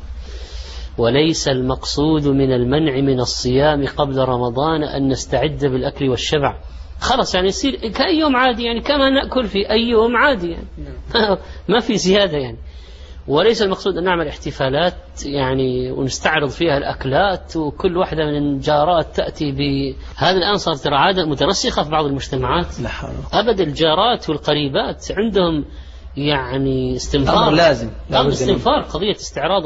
وليس 0.98 1.48
المقصود 1.48 2.28
من 2.28 2.52
المنع 2.52 3.00
من 3.00 3.20
الصيام 3.20 3.86
قبل 3.86 4.18
رمضان 4.18 4.82
أن 4.82 5.08
نستعد 5.08 5.64
بالأكل 5.64 6.08
والشبع. 6.08 6.56
خلاص 7.00 7.34
يعني 7.34 7.48
يصير 7.48 7.76
كأي 7.76 8.18
يوم 8.18 8.36
عادي 8.36 8.64
يعني 8.64 8.80
كما 8.80 9.10
نأكل 9.10 9.46
في 9.46 9.70
أي 9.70 9.80
يوم 9.80 10.16
عادي 10.16 10.50
يعني. 10.50 10.66
نعم. 10.78 11.36
ما 11.68 11.80
في 11.80 11.96
زيادة 11.96 12.38
يعني. 12.38 12.58
وليس 13.28 13.62
المقصود 13.62 13.96
أن 13.96 14.04
نعمل 14.04 14.28
احتفالات 14.28 14.94
يعني 15.26 15.90
ونستعرض 15.90 16.48
فيها 16.48 16.76
الأكلات 16.76 17.56
وكل 17.56 17.96
واحدة 17.96 18.24
من 18.24 18.36
الجارات 18.36 19.16
تأتي 19.16 19.52
ب. 19.52 19.60
هذا 20.16 20.36
الآن 20.36 20.56
صار 20.56 20.74
ترى 20.74 20.96
عادة 20.96 21.26
مترسخة 21.26 21.82
في 21.82 21.90
بعض 21.90 22.04
المجتمعات. 22.04 22.66
أبد 23.32 23.60
الجارات 23.60 24.30
والقريبات 24.30 25.06
عندهم 25.12 25.64
يعني 26.16 26.96
استنفار. 26.96 27.36
أمر 27.36 27.50
لازم 27.50 27.90
أمر 28.10 28.28
استنفار 28.28 28.80
قضية 28.80 29.16
استعراض 29.16 29.62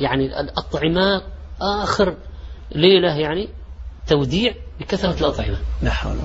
يعني 0.00 0.40
الأطعمة 0.40 1.22
آخر 1.60 2.16
ليلة 2.74 3.18
يعني 3.18 3.48
توديع 4.06 4.54
بكثرة 4.80 5.20
الأطعمة. 5.20 5.58
لا 5.82 5.90
حول 5.90 6.16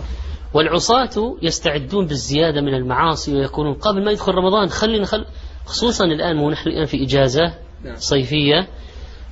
والعصاة 0.54 1.38
يستعدون 1.42 2.06
بالزيادة 2.06 2.62
من 2.62 2.74
المعاصي 2.74 3.36
ويقولون 3.36 3.74
قبل 3.74 4.06
ما 4.06 4.12
يدخل 4.12 4.32
رمضان. 4.32 4.70
خلينا 4.70 5.06
خل 5.06 5.26
خصوصا 5.66 6.06
الآن 6.06 6.38
ونحن 6.38 6.70
الآن 6.70 6.86
في 6.86 7.04
إجازة 7.04 7.54
نعم. 7.84 7.96
صيفية 7.96 8.68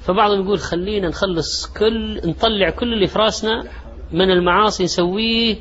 فبعضهم 0.01 0.45
يقول 0.45 0.59
خلينا 0.59 1.07
نخلص 1.07 1.67
كل 1.67 2.21
نطلع 2.29 2.69
كل 2.69 2.93
اللي 2.93 3.07
في 3.07 3.19
رأسنا 3.19 3.63
من 4.11 4.31
المعاصي 4.31 4.83
نسويه 4.83 5.55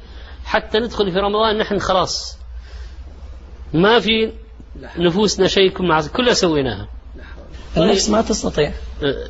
حتى 0.44 0.78
ندخل 0.78 1.12
في 1.12 1.18
رمضان. 1.18 1.58
نحن 1.58 1.78
خلاص 1.78 2.38
ما 3.74 4.00
في 4.00 4.32
نفوسنا 4.98 5.46
شيء 5.46 5.82
مع 5.82 6.06
كلها 6.16 6.34
سويناها. 6.34 6.88
النفس 7.76 8.10
ما 8.10 8.22
تستطيع. 8.22 8.72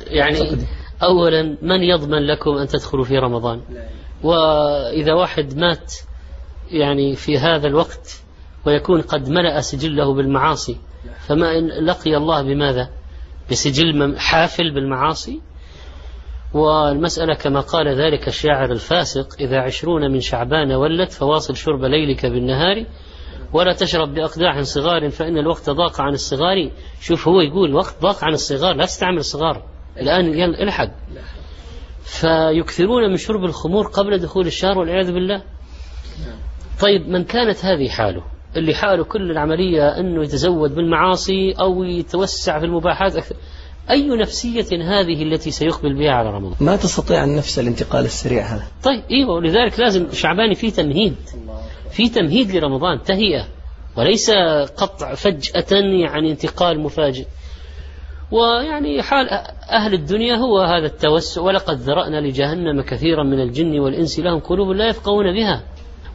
يعني 0.07 0.57
أولا 1.03 1.57
من 1.61 1.83
يضمن 1.83 2.27
لكم 2.27 2.51
أن 2.51 2.67
تدخلوا 2.67 3.03
في 3.03 3.17
رمضان؟ 3.17 3.61
وإذا 4.23 5.13
واحد 5.13 5.57
مات 5.57 5.93
يعني 6.71 7.15
في 7.15 7.37
هذا 7.37 7.67
الوقت 7.67 8.21
ويكون 8.65 9.01
قد 9.01 9.29
ملأ 9.29 9.61
سجله 9.61 10.13
بالمعاصي 10.13 10.77
فما 11.27 11.57
إن 11.57 11.85
لقي 11.85 12.17
الله 12.17 12.41
بماذا؟ 12.41 12.89
بسجل 13.51 14.17
حافل 14.17 14.73
بالمعاصي؟ 14.73 15.41
والمسألة 16.53 17.33
كما 17.33 17.59
قال 17.59 17.87
ذلك 17.87 18.27
الشاعر 18.27 18.71
الفاسق 18.71 19.27
إذا 19.39 19.59
عشرون 19.61 20.11
من 20.11 20.21
شعبان 20.21 20.71
ولت 20.71 21.11
فواصل 21.11 21.55
شرب 21.57 21.83
ليلك 21.83 22.25
بالنهار 22.25 22.85
ولا 23.53 23.73
تشرب 23.73 24.13
بأقداح 24.13 24.61
صغار 24.61 25.09
فإن 25.09 25.37
الوقت 25.37 25.69
ضاق 25.69 26.01
عن 26.01 26.13
الصغار. 26.13 26.71
شوف 27.01 27.27
هو 27.27 27.41
يقول 27.41 27.69
الوقت 27.69 27.95
ضاق 28.01 28.23
عن 28.23 28.33
الصغار 28.33 28.75
لا 28.75 28.85
تستعمل 28.85 29.17
الصغار 29.17 29.63
الآن 30.01 30.43
الحق. 30.63 30.91
فيكثرون 32.03 33.09
من 33.09 33.17
شرب 33.17 33.43
الخمور 33.43 33.87
قبل 33.87 34.17
دخول 34.17 34.47
الشهر 34.47 34.77
والعياذ 34.77 35.11
بالله. 35.13 35.41
طيب 36.81 37.09
من 37.09 37.23
كانت 37.23 37.65
هذه 37.65 37.89
حاله؟ 37.89 38.23
اللي 38.55 38.73
حاله 38.75 39.03
كل 39.03 39.31
العملية 39.31 39.99
أنه 39.99 40.23
يتزود 40.23 40.75
بالمعاصي 40.75 41.51
أو 41.59 41.83
يتوسع 41.83 42.59
في 42.59 42.65
المباحات. 42.65 43.15
أكثر 43.15 43.35
أي 43.89 44.07
نفسية 44.07 44.67
هذه 44.71 45.23
التي 45.23 45.51
سيقبل 45.51 45.93
بها 45.93 46.11
على 46.11 46.29
رمضان؟ 46.29 46.55
ما 46.59 46.75
تستطيع 46.75 47.23
النفس 47.23 47.59
الانتقال 47.59 48.05
السريع 48.05 48.45
هذا. 48.45 48.63
طيب 48.83 49.03
إيوه 49.11 49.35
ولذلك 49.35 49.79
لازم 49.79 50.11
شعباني 50.11 50.55
فيه 50.55 50.69
تمهيد. 50.69 51.15
في 51.91 52.09
تمهيد 52.09 52.55
لرمضان 52.55 53.01
تهيئة 53.01 53.47
وليس 53.97 54.31
قطع 54.77 55.13
فجأة 55.13 55.79
يعني 56.03 56.31
انتقال 56.31 56.79
مفاجئ. 56.79 57.25
ويعني 58.31 59.03
حال 59.03 59.29
أهل 59.71 59.93
الدنيا 59.93 60.35
هو 60.35 60.59
هذا 60.59 60.85
التوسع 60.85 61.41
ولقد 61.41 61.77
ذرأنا 61.77 62.21
لجهنم 62.21 62.81
كثيرا 62.81 63.23
من 63.23 63.41
الجن 63.41 63.79
والإنس 63.79 64.19
لهم 64.19 64.39
قلوب 64.39 64.69
لا 64.69 64.87
يفقهون 64.87 65.33
بها. 65.33 65.63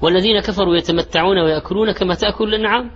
والذين 0.03 0.41
كفروا 0.41 0.77
يتمتعون 0.77 1.39
ويأكلون 1.39 1.93
كما 1.93 2.15
تأكل 2.15 2.55
الأنعام. 2.55 2.91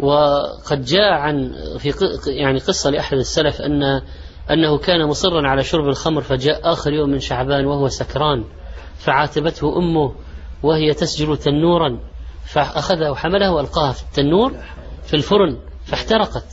وقد 0.00 0.84
جاء 0.84 1.12
عن 1.12 1.52
في 1.78 1.92
يعني 2.26 2.58
قصة 2.58 2.90
لأحد 2.90 3.16
السلف 3.16 3.60
أن 3.60 4.02
أنه 4.50 4.78
كان 4.78 5.06
مصرا 5.06 5.48
على 5.48 5.62
شرب 5.62 5.88
الخمر 5.88 6.20
فجاء 6.20 6.72
آخر 6.72 6.92
يوم 6.92 7.10
من 7.10 7.18
شعبان 7.18 7.66
وهو 7.66 7.88
سكران 7.88 8.44
فعاتبته 8.98 9.78
أمه 9.78 10.12
وهي 10.62 10.92
تسجل 10.92 11.36
تنورا 11.36 11.98
فأخذها 12.44 13.10
وحملها 13.10 13.50
وألقاها 13.50 13.92
في 13.92 14.02
التنور 14.02 14.52
في 15.02 15.14
الفرن 15.14 15.58
فاحترقت. 15.84 16.46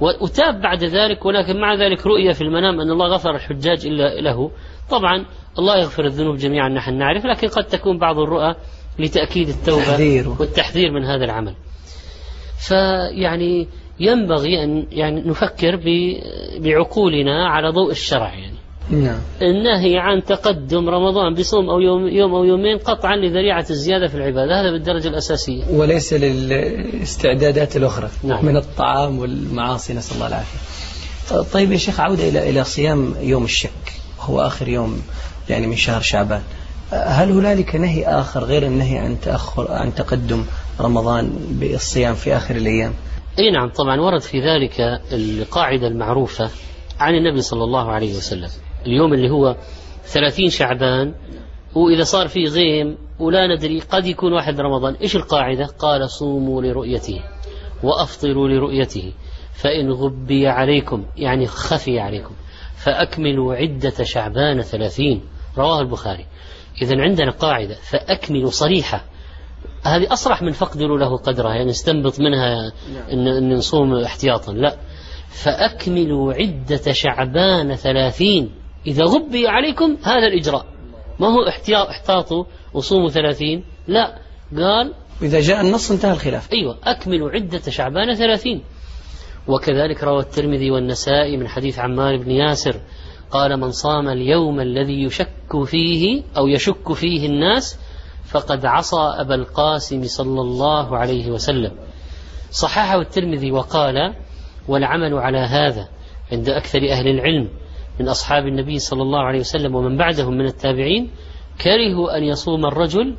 وتاب 0.00 0.60
بعد 0.60 0.84
ذلك 0.84 1.24
ولكن 1.26 1.60
مع 1.60 1.74
ذلك 1.74 2.06
رؤية 2.06 2.32
في 2.32 2.42
المنام 2.42 2.80
أن 2.80 2.90
الله 2.90 3.06
غفر 3.06 3.34
الحجاج 3.34 3.86
إلا 3.86 4.20
له. 4.20 4.50
طبعا 4.90 5.24
الله 5.58 5.78
يغفر 5.78 6.04
الذنوب 6.04 6.36
جميعا 6.36 6.68
نحن 6.68 6.94
نعرف 6.98 7.26
لكن 7.26 7.48
قد 7.48 7.64
تكون 7.64 7.98
بعض 7.98 8.18
الرؤى 8.18 8.54
لتأكيد 8.98 9.48
التوبة 9.48 9.96
والتحذير 10.40 10.90
من 10.90 11.04
هذا 11.04 11.24
العمل. 11.24 11.54
فيعني 12.68 13.68
ينبغي 14.00 14.64
أن 14.64 14.86
يعني 14.90 15.20
نفكر 15.20 15.80
بعقولنا 16.58 17.48
على 17.48 17.68
ضوء 17.68 17.90
الشرع 17.90 18.34
يعني. 18.34 18.55
نعم. 18.90 19.18
النهي 19.42 19.98
عن 19.98 20.24
تقدم 20.24 20.88
رمضان 20.88 21.34
بصوم 21.34 21.70
أو 21.70 21.80
يوم, 21.80 22.08
يوم 22.08 22.34
أو 22.34 22.44
يومين 22.44 22.78
قطعا 22.78 23.16
لذريعة 23.16 23.66
الزيادة 23.70 24.08
في 24.08 24.14
العبادة. 24.14 24.60
هذا 24.60 24.70
بالدرجة 24.70 25.08
الأساسية. 25.08 25.64
وليس 25.70 26.12
للاستعدادات 26.12 27.76
الأخرى 27.76 28.08
نعم. 28.22 28.44
من 28.44 28.56
الطعام 28.56 29.18
والمعاصي. 29.18 29.94
نسأل 29.94 30.14
الله 30.14 30.26
العافية. 30.26 30.58
طيب 31.52 31.72
يا 31.72 31.76
شيخ 31.76 32.00
عودة 32.00 32.28
إلى 32.28 32.50
إلى 32.50 32.64
صيام 32.64 33.14
يوم 33.20 33.44
الشك. 33.44 33.70
هو 34.20 34.40
آخر 34.40 34.68
يوم 34.68 35.02
يعني 35.48 35.66
من 35.66 35.76
شهر 35.76 36.00
شعبان. 36.00 36.42
هل 36.92 37.30
هنالك 37.30 37.76
نهي 37.76 38.06
آخر 38.06 38.44
غير 38.44 38.62
النهي 38.62 38.98
عن 38.98 39.20
تأخر 39.20 39.72
عن 39.72 39.94
تقدم 39.94 40.44
رمضان 40.80 41.30
بالصيام 41.50 42.14
في 42.14 42.36
آخر 42.36 42.56
الأيام؟ 42.56 42.92
أي 43.38 43.50
نعم 43.50 43.68
طبعا 43.68 44.00
ورد 44.00 44.20
في 44.20 44.40
ذلك 44.40 45.00
القاعدة 45.12 45.86
المعروفة 45.86 46.50
عن 47.00 47.14
النبي 47.14 47.42
صلى 47.42 47.64
الله 47.64 47.90
عليه 47.92 48.16
وسلم. 48.16 48.48
اليوم 48.86 49.14
اللي 49.14 49.30
هو 49.30 49.56
ثلاثين 50.04 50.50
شعبان 50.50 51.14
وإذا 51.74 52.04
صار 52.04 52.28
في 52.28 52.44
غيم 52.44 52.98
ولا 53.18 53.56
ندري 53.56 53.80
قد 53.80 54.06
يكون 54.06 54.32
واحد 54.32 54.60
رمضان 54.60 54.94
إيش 54.94 55.16
القاعدة؟ 55.16 55.66
قال 55.78 56.10
صوموا 56.10 56.62
لرؤيته 56.62 57.20
وأفطروا 57.82 58.48
لرؤيته 58.48 59.12
فإن 59.52 59.92
غبي 59.92 60.48
عليكم 60.48 61.04
يعني 61.16 61.46
خفي 61.46 62.00
عليكم 62.00 62.34
فأكملوا 62.76 63.54
عدة 63.54 64.04
شعبان 64.04 64.62
ثلاثين. 64.62 65.22
رواه 65.58 65.80
البخاري. 65.80 66.26
إذا 66.82 67.02
عندنا 67.02 67.30
قاعدة 67.30 67.74
فأكملوا 67.74 68.50
صريحة. 68.50 69.04
هذه 69.82 70.12
أصرح 70.12 70.42
من 70.42 70.52
فقدروا 70.52 70.98
له 70.98 71.16
قدرها 71.16 71.54
يعني 71.54 71.70
نستنبط 71.70 72.20
منها 72.20 72.72
إن, 73.12 73.28
إن 73.28 73.54
نصوم 73.54 73.94
احتياطا. 73.94 74.52
لا. 74.52 74.76
فأكملوا 75.28 76.32
عدة 76.32 76.92
شعبان 76.92 77.74
ثلاثين. 77.74 78.50
إذا 78.86 79.04
غبي 79.04 79.48
عليكم 79.48 79.96
هذا 80.02 80.26
الإجراء. 80.26 80.66
ما 81.20 81.26
هو 81.26 81.48
احتياط 81.48 81.86
احتاطوا 81.86 82.44
وصوموا 82.74 83.08
ثلاثين؟ 83.08 83.64
لا. 83.88 84.18
قال 84.56 84.94
إذا 85.22 85.40
جاء 85.40 85.60
النص 85.60 85.90
انتهى 85.90 86.12
الخلاف. 86.12 86.52
أيوة 86.52 86.78
أكملوا 86.84 87.30
عدة 87.30 87.60
شعبان 87.70 88.14
ثلاثين. 88.14 88.62
وكذلك 89.48 90.04
روى 90.04 90.20
الترمذي 90.20 90.70
والنسائي 90.70 91.36
من 91.36 91.48
حديث 91.48 91.78
عمار 91.78 92.16
بن 92.16 92.30
ياسر 92.30 92.80
قال 93.30 93.60
من 93.60 93.70
صام 93.70 94.08
اليوم 94.08 94.60
الذي 94.60 95.02
يشك 95.02 95.64
فيه 95.64 96.22
أو 96.36 96.46
يشك 96.46 96.92
فيه 96.92 97.26
الناس 97.26 97.78
فقد 98.24 98.66
عصى 98.66 99.14
أبا 99.20 99.34
القاسم 99.34 100.02
صلى 100.04 100.40
الله 100.40 100.96
عليه 100.96 101.30
وسلم. 101.30 101.72
صححه 102.50 103.00
الترمذي 103.00 103.52
وقال 103.52 104.14
والعمل 104.68 105.14
على 105.14 105.38
هذا 105.38 105.88
عند 106.32 106.48
أكثر 106.48 106.78
أهل 106.90 107.08
العلم 107.08 107.48
من 108.00 108.08
أصحاب 108.08 108.46
النبي 108.46 108.78
صلى 108.78 109.02
الله 109.02 109.20
عليه 109.20 109.40
وسلم 109.40 109.74
ومن 109.74 109.96
بعدهم 109.96 110.34
من 110.34 110.46
التابعين 110.46 111.10
كرهوا 111.60 112.16
أن 112.16 112.24
يصوم 112.24 112.66
الرجل 112.66 113.16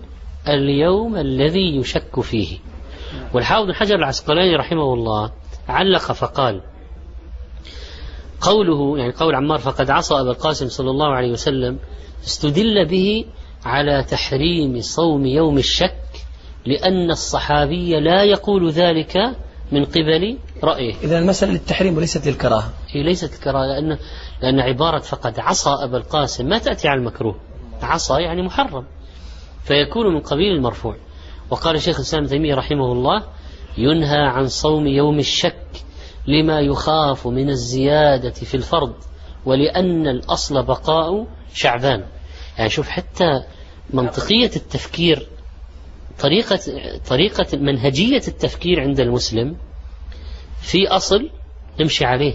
اليوم 0.48 1.16
الذي 1.16 1.76
يشك 1.76 2.22
فيه. 2.22 2.58
والحافظ 3.34 3.72
حجر 3.72 3.96
العسقلاني 3.96 4.56
رحمه 4.56 4.94
الله 4.94 5.32
علق 5.68 6.12
فقال 6.12 6.62
قوله 8.42 8.98
يعني 8.98 9.12
قول 9.12 9.36
عمار 9.36 9.60
فقد 9.60 9.90
عصى 9.90 10.14
أبا 10.14 10.32
القاسم 10.32 10.68
صلى 10.68 10.90
الله 10.90 11.08
عليه 11.08 11.32
وسلم 11.32 11.80
استدل 12.26 12.86
به 12.86 13.26
على 13.66 14.04
تحريم 14.04 14.82
صوم 14.82 15.26
يوم 15.26 15.58
الشك 15.58 15.94
لأن 16.66 17.12
الصحابي 17.12 18.00
لا 18.00 18.24
يقول 18.24 18.70
ذلك 18.72 19.18
من 19.72 19.86
قبل 19.86 20.38
رأيه. 20.64 20.96
إذا 21.04 21.20
المسألة 21.20 21.52
للتحريم 21.52 21.98
وليست 21.98 22.28
للكراهة. 22.28 22.74
هي 22.88 23.04
ليست 23.04 23.34
الكراهة 23.34 23.66
لأن 23.66 23.98
لأن 24.42 24.60
عبارة 24.60 25.00
فقد 25.00 25.40
عصى 25.40 25.70
أبا 25.70 25.98
القاسم 25.98 26.46
ما 26.46 26.58
تأتي 26.58 26.88
على 26.88 27.00
المكروه. 27.00 27.40
عصى 27.82 28.14
يعني 28.22 28.42
محرم. 28.42 28.86
فيكون 29.64 30.14
من 30.14 30.20
قبيل 30.20 30.56
المرفوع. 30.56 30.96
وقال 31.50 31.82
شيخ 31.82 31.96
الإسلام 31.96 32.26
تيمية 32.26 32.56
رحمه 32.56 32.92
الله 32.92 33.24
ينهى 33.78 34.18
عن 34.18 34.48
صوم 34.48 34.88
يوم 34.88 35.20
الشك 35.20 35.68
لما 36.28 36.60
يخاف 36.60 37.28
من 37.28 37.50
الزيادة 37.50 38.32
في 38.32 38.56
الفرض 38.56 38.94
ولأن 39.46 40.08
الأصل 40.08 40.64
بقاء 40.64 41.28
شعبان. 41.54 42.04
يعني 42.58 42.70
شوف 42.70 42.90
حتى 42.90 43.44
منطقية 43.94 44.52
التفكير 44.56 45.28
طريقة 46.20 46.60
طريقة 47.10 47.58
منهجية 47.58 48.22
التفكير 48.28 48.80
عند 48.82 49.00
المسلم 49.00 49.58
في 50.62 50.88
أصل 50.88 51.30
نمشي 51.80 52.06
عليه. 52.06 52.34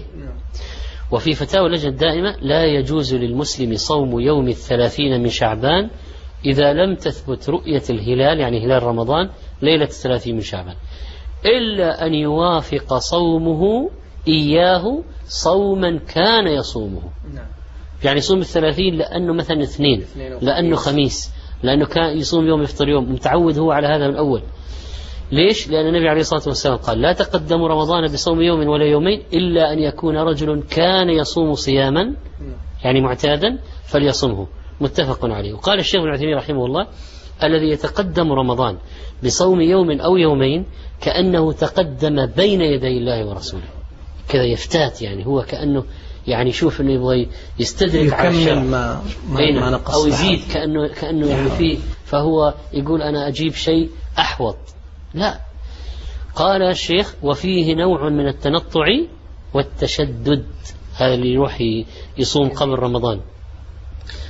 وفي 1.13 1.33
فتاوى 1.33 1.67
اللجنة 1.67 1.91
الدائمة 1.91 2.35
لا 2.41 2.65
يجوز 2.65 3.15
للمسلم 3.15 3.75
صوم 3.75 4.19
يوم 4.19 4.47
الثلاثين 4.47 5.21
من 5.21 5.29
شعبان 5.29 5.89
إذا 6.45 6.73
لم 6.73 6.95
تثبت 6.95 7.49
رؤية 7.49 7.83
الهلال 7.89 8.39
يعني 8.39 8.65
هلال 8.65 8.83
رمضان 8.83 9.29
ليلة 9.61 9.85
الثلاثين 9.85 10.35
من 10.35 10.41
شعبان. 10.41 10.75
إلا 11.45 12.05
أن 12.05 12.13
يوافق 12.13 12.97
صومه 12.97 13.89
إياه 14.27 15.03
صوما 15.25 15.97
كان 15.97 16.47
يصومه. 16.47 17.01
يعني 18.03 18.17
يصوم 18.17 18.39
الثلاثين 18.39 18.95
لأنه 18.95 19.33
مثلا 19.33 19.61
اثنين 19.61 20.05
لأنه 20.41 20.75
خميس 20.75 21.31
لأنه 21.63 21.85
كان 21.85 22.17
يصوم 22.17 22.47
يوم 22.47 22.61
يفطر 22.61 22.89
يوم 22.89 23.13
متعود 23.13 23.57
هو 23.57 23.71
على 23.71 23.87
هذا 23.87 24.07
من 24.07 24.15
أول 24.15 24.41
ليش؟ 25.31 25.69
لأن 25.69 25.87
النبي 25.87 26.09
عليه 26.09 26.21
الصلاة 26.21 26.41
والسلام 26.47 26.77
قال 26.77 27.01
لا 27.01 27.13
تقدموا 27.13 27.67
رمضان 27.67 28.13
بصوم 28.13 28.41
يوم 28.41 28.67
ولا 28.67 28.85
يومين 28.85 29.23
إلا 29.33 29.73
أن 29.73 29.79
يكون 29.79 30.17
رجل 30.17 30.63
كان 30.69 31.09
يصوم 31.09 31.53
صياما 31.53 32.15
يعني 32.83 33.01
معتادا 33.01 33.59
فليصمه 33.85 34.47
متفق 34.81 35.25
عليه. 35.25 35.53
وقال 35.53 35.79
الشيخ 35.79 36.01
ابن 36.01 36.09
عثيمين 36.09 36.35
رحمه 36.35 36.65
الله 36.65 36.87
الذي 37.43 37.69
يتقدم 37.69 38.31
رمضان 38.31 38.77
بصوم 39.23 39.61
يوم 39.61 39.91
أو 40.01 40.17
يومين 40.17 40.65
كأنه 41.01 41.51
تقدم 41.51 42.25
بين 42.25 42.61
يدي 42.61 42.97
الله 42.97 43.25
ورسوله. 43.25 43.63
كذا 44.29 44.43
يفتات 44.43 45.01
يعني 45.01 45.25
هو 45.25 45.41
كأنه 45.41 45.83
يعني 46.27 46.49
يشوف 46.49 46.81
إنه 46.81 46.91
يبغى 46.91 47.29
يستدرك 47.59 48.13
على 48.13 48.55
ما 48.55 49.01
ما؟ 49.29 49.51
ما 49.51 49.69
نقص 49.69 49.95
أو. 49.95 50.07
يزيد 50.07 50.39
كانه 50.53 50.87
كأنه 50.87 51.27
يعني 51.27 51.49
فيه. 51.49 51.77
فهو 52.05 52.53
يقول 52.73 53.01
أنا 53.01 53.27
أجيب 53.27 53.53
شيء 53.53 53.89
أحوط. 54.19 54.57
لا. 55.13 55.39
قال 56.35 56.61
الشيخ 56.61 57.15
وفيه 57.23 57.75
نوع 57.75 58.09
من 58.09 58.27
التنطع 58.27 58.85
والتشدد. 59.53 60.45
هذا 60.95 61.13
اللي 61.13 61.33
يروح 61.33 61.57
يصوم 62.17 62.49
قبل 62.49 62.79
رمضان. 62.79 63.21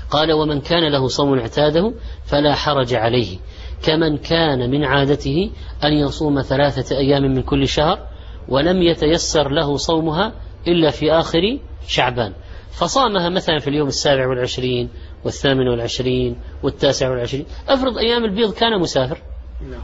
قال 0.10 0.32
ومن 0.34 0.62
كان 0.62 0.91
له 0.91 1.08
صوم 1.08 1.39
اعتاده 1.39 1.93
فلا 2.26 2.56
حرج 2.56 2.93
عليه. 2.93 3.38
كمن 3.84 4.17
كان 4.17 4.69
من 4.69 4.84
عادته 4.84 5.52
أن 5.84 5.93
يصوم 5.93 6.41
ثلاثة 6.41 6.98
أيام 6.98 7.24
من 7.24 7.41
كل 7.41 7.67
شهر 7.67 8.08
ولم 8.50 8.82
يتيسر 8.82 9.50
له 9.52 9.78
صومها 9.78 10.34
إلا 10.67 10.89
في 10.89 11.12
آخر 11.12 11.60
شعبان. 11.88 12.34
فصامها 12.72 13.30
مثلا 13.30 13.60
في 13.60 13.69
اليوم 13.69 13.88
السابع 13.88 14.28
والعشرين 14.28 14.89
والثامن 15.26 15.67
والعشرين 15.67 16.36
والتاسع 16.63 17.10
والعشرين. 17.10 17.46
أفرض 17.67 17.98
أيام 17.98 18.26
البيض 18.26 18.54
كان 18.54 18.80
مسافر. 18.80 19.33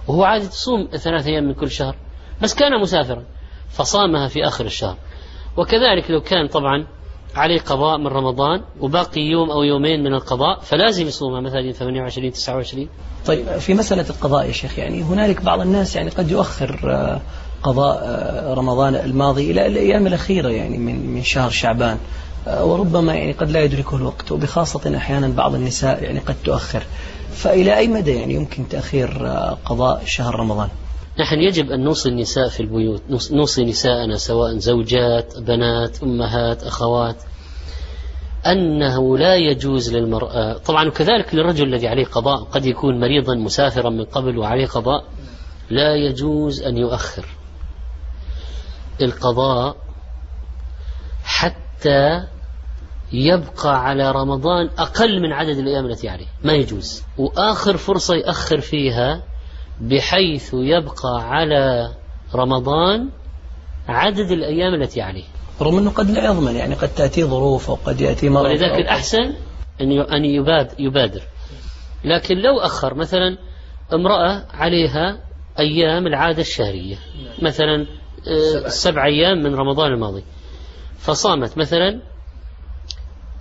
وهو 0.07 0.23
عادة 0.23 0.45
يصوم 0.45 0.87
ثلاثة 0.97 1.29
أيام 1.29 1.43
من 1.43 1.53
كل 1.53 1.71
شهر 1.71 1.95
بس 2.41 2.53
كان 2.53 2.81
مسافرا 2.81 3.23
فصامها 3.69 4.27
في 4.27 4.47
آخر 4.47 4.65
الشهر. 4.65 4.97
وكذلك 5.57 6.11
لو 6.11 6.21
كان 6.21 6.47
طبعا 6.47 6.87
عليه 7.35 7.59
قضاء 7.59 7.97
من 7.97 8.07
رمضان 8.07 8.61
وباقي 8.79 9.21
يوم 9.21 9.51
أو 9.51 9.63
يومين 9.63 10.03
من 10.03 10.13
القضاء 10.13 10.59
فلازم 10.59 11.07
يصومها 11.07 11.41
مثلا 11.41 11.71
28 11.71 12.31
29 12.31 12.87
طيب 13.25 13.57
في 13.57 13.73
مسألة 13.73 14.09
القضاء 14.09 14.47
يا 14.47 14.51
شيخ 14.51 14.79
يعني 14.79 15.03
هنالك 15.03 15.41
بعض 15.41 15.61
الناس 15.61 15.95
يعني 15.95 16.09
قد 16.09 16.31
يؤخر 16.31 16.79
آه، 16.83 17.21
قضاء 17.63 17.99
آه، 18.03 18.53
رمضان 18.53 18.95
الماضي 18.95 19.51
إلى 19.51 19.67
الأيام 19.67 20.07
الأخيرة 20.07 20.49
يعني 20.49 20.77
من 20.77 21.13
من 21.13 21.23
شهر 21.23 21.49
شعبان 21.49 21.97
آه، 22.47 22.65
وربما 22.65 23.13
يعني 23.15 23.31
قد 23.31 23.51
لا 23.51 23.63
يدركه 23.63 23.95
الوقت 23.95 24.31
وبخاصة 24.31 24.97
أحيانا 24.97 25.27
بعض 25.27 25.55
النساء 25.55 26.03
يعني 26.03 26.19
قد 26.19 26.35
تؤخر. 26.43 26.83
فإلى 27.33 27.77
أي 27.77 27.87
مدى 27.87 28.11
يعني 28.15 28.33
يمكن 28.33 28.67
تأخير 28.67 29.27
آه، 29.27 29.57
قضاء 29.65 30.03
شهر 30.05 30.35
رمضان؟ 30.39 30.69
نحن 31.19 31.35
يجب 31.39 31.71
أن 31.71 31.83
نوصي 31.83 32.09
النساء 32.09 32.49
في 32.49 32.59
البيوت 32.59 33.01
نوص- 33.09 33.31
نوصي 33.31 33.65
نساءنا 33.65 34.17
سواء 34.17 34.57
زوجات 34.57 35.39
بنات 35.39 36.03
أمهات 36.03 36.63
أخوات 36.63 37.15
أنه 38.47 39.17
لا 39.17 39.35
يجوز 39.35 39.95
للمرأة 39.95 40.53
طبعا 40.57 40.87
وكذلك 40.87 41.35
للرجل 41.35 41.67
الذي 41.73 41.87
عليه 41.87 42.05
قضاء 42.05 42.43
قد 42.43 42.65
يكون 42.65 42.99
مريضا 42.99 43.35
مسافرا 43.35 43.89
من 43.89 44.03
قبل 44.05 44.37
وعليه 44.37 44.65
قضاء 44.67 45.03
لا 45.69 45.95
يجوز 45.95 46.61
أن 46.61 46.77
يؤخر 46.77 47.25
القضاء 49.01 49.75
حتى 51.23 52.23
يبقى 53.13 53.83
على 53.83 54.11
رمضان 54.11 54.69
أقل 54.77 55.21
من 55.21 55.33
عدد 55.33 55.57
الأيام 55.57 55.85
التي 55.85 56.09
عليه. 56.09 56.27
ما 56.43 56.53
يجوز. 56.53 57.03
وآخر 57.17 57.77
فرصة 57.77 58.15
يأخر 58.15 58.59
فيها 58.59 59.23
بحيث 59.81 60.53
يبقى 60.53 61.21
على 61.21 61.93
رمضان 62.35 63.09
عدد 63.87 64.31
الأيام 64.31 64.73
التي 64.73 65.01
عليه. 65.01 65.23
رغم 65.61 65.77
أنه 65.77 65.91
قد 65.91 66.11
لا 66.11 66.25
يضمن 66.25 66.55
يعني 66.55 66.75
قد 66.75 66.89
تأتي 66.89 67.23
ظروف 67.23 67.69
أو 67.69 67.75
قد 67.75 68.01
يأتي 68.01 68.29
مرض 68.29 68.45
ولذلك 68.45 68.79
الأحسن 68.79 69.33
أن 69.81 70.25
يبادر. 70.79 71.21
لكن 72.05 72.37
لو 72.37 72.59
أخر 72.59 72.93
مثلا 72.93 73.37
امرأة 73.93 74.45
عليها 74.53 75.19
أيام 75.59 76.07
العادة 76.07 76.41
الشهرية. 76.41 76.95
مثلا 77.41 77.85
آه، 78.27 78.67
سبع 78.67 79.05
أيام 79.05 79.37
من 79.37 79.55
رمضان 79.55 79.93
الماضي. 79.93 80.23
فصامت 80.97 81.57
مثلا 81.57 82.01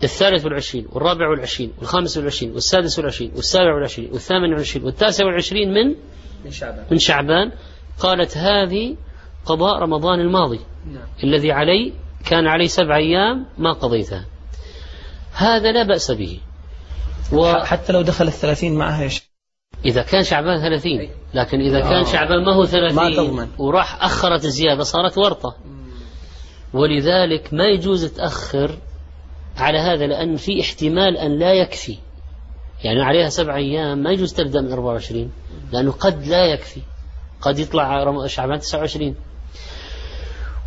الثالث 0.03 0.45
والعشرين 0.45 0.87
والرابع 0.93 1.29
والعشرين 1.29 1.73
والخامس 1.79 2.17
والعشرين 2.17 2.53
والسادس 2.53 2.99
والعشرين 2.99 3.33
والسابع 3.37 3.75
والعشرين 3.75 4.11
والثامن 4.13 4.53
والعشرين 4.53 4.85
والتاسع 4.87 5.25
والعشرين 5.25 5.69
من؟ 5.75 5.95
من 6.91 6.99
شعبان. 6.99 7.53
قالت 8.01 8.37
هذه 8.37 8.97
قضاء 9.47 9.79
رمضان 9.83 10.21
الماضي. 10.21 10.61
الذي 11.25 11.53
علي 11.53 11.93
كان 12.27 12.47
علي 12.47 12.69
سبع 12.69 12.97
أيام 12.97 13.47
ما 13.59 13.73
قضيتها. 13.73 14.25
هذا 15.33 15.73
لا 15.73 15.83
بأس 15.83 16.11
به. 16.11 16.41
ح- 17.55 17.65
حتى 17.65 17.93
لو 17.93 18.03
دخل 18.03 18.27
الثلاثين 18.27 18.75
معها 18.75 19.03
يا 19.03 19.11
وإذا 19.85 20.03
كان 20.03 20.23
شعبان 20.23 20.61
ثلاثين 20.61 21.11
لكن 21.35 21.61
إذا 21.61 21.81
كان 21.81 22.05
شعبان 22.05 22.45
ما 22.45 22.55
هو 22.55 22.61
ما 22.61 22.67
ثلاثين 22.67 23.15
تضمن. 23.17 23.49
وراح 23.59 24.05
أخرت 24.05 24.45
الزيادة 24.45 24.83
صارت 24.83 25.19
ورطة. 25.19 25.57
ولذلك 26.73 27.55
ما 27.55 27.65
يجوز 27.65 28.05
تأخر 28.05 28.79
على 29.61 29.79
هذا 29.79 30.07
لأن 30.07 30.37
في 30.37 30.61
احتمال 30.61 31.17
أن 31.17 31.39
لا 31.39 31.53
يكفي. 31.53 31.99
يعني 32.85 33.03
عليها 33.03 33.29
سبع 33.29 33.57
أيام 33.57 33.99
ما 33.99 34.11
يجوز 34.11 34.35
تبدأ 34.35 34.61
من 34.61 34.73
24 34.73 35.33
لأنه 35.73 35.93
قد 35.93 36.27
لا 36.27 36.47
يكفي. 36.47 36.81
قد 37.41 37.59
يطلع 37.59 38.27
شعبان 38.27 38.59
29 38.59 39.15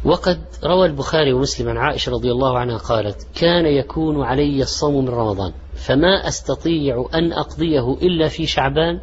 وقد 0.05 0.41
روى 0.63 0.87
البخاري 0.87 1.33
ومسلم 1.33 1.69
عن 1.69 1.77
عائشة 1.77 2.11
رضي 2.11 2.31
الله 2.31 2.59
عنها 2.59 2.77
قالت 2.77 3.27
كان 3.35 3.65
يكون 3.65 4.23
علي 4.23 4.61
الصوم 4.61 5.05
من 5.05 5.09
رمضان 5.09 5.53
فما 5.75 6.27
أستطيع 6.27 7.09
أن 7.13 7.33
أقضيه 7.33 7.93
إلا 7.93 8.27
في 8.27 8.45
شعبان 8.45 8.99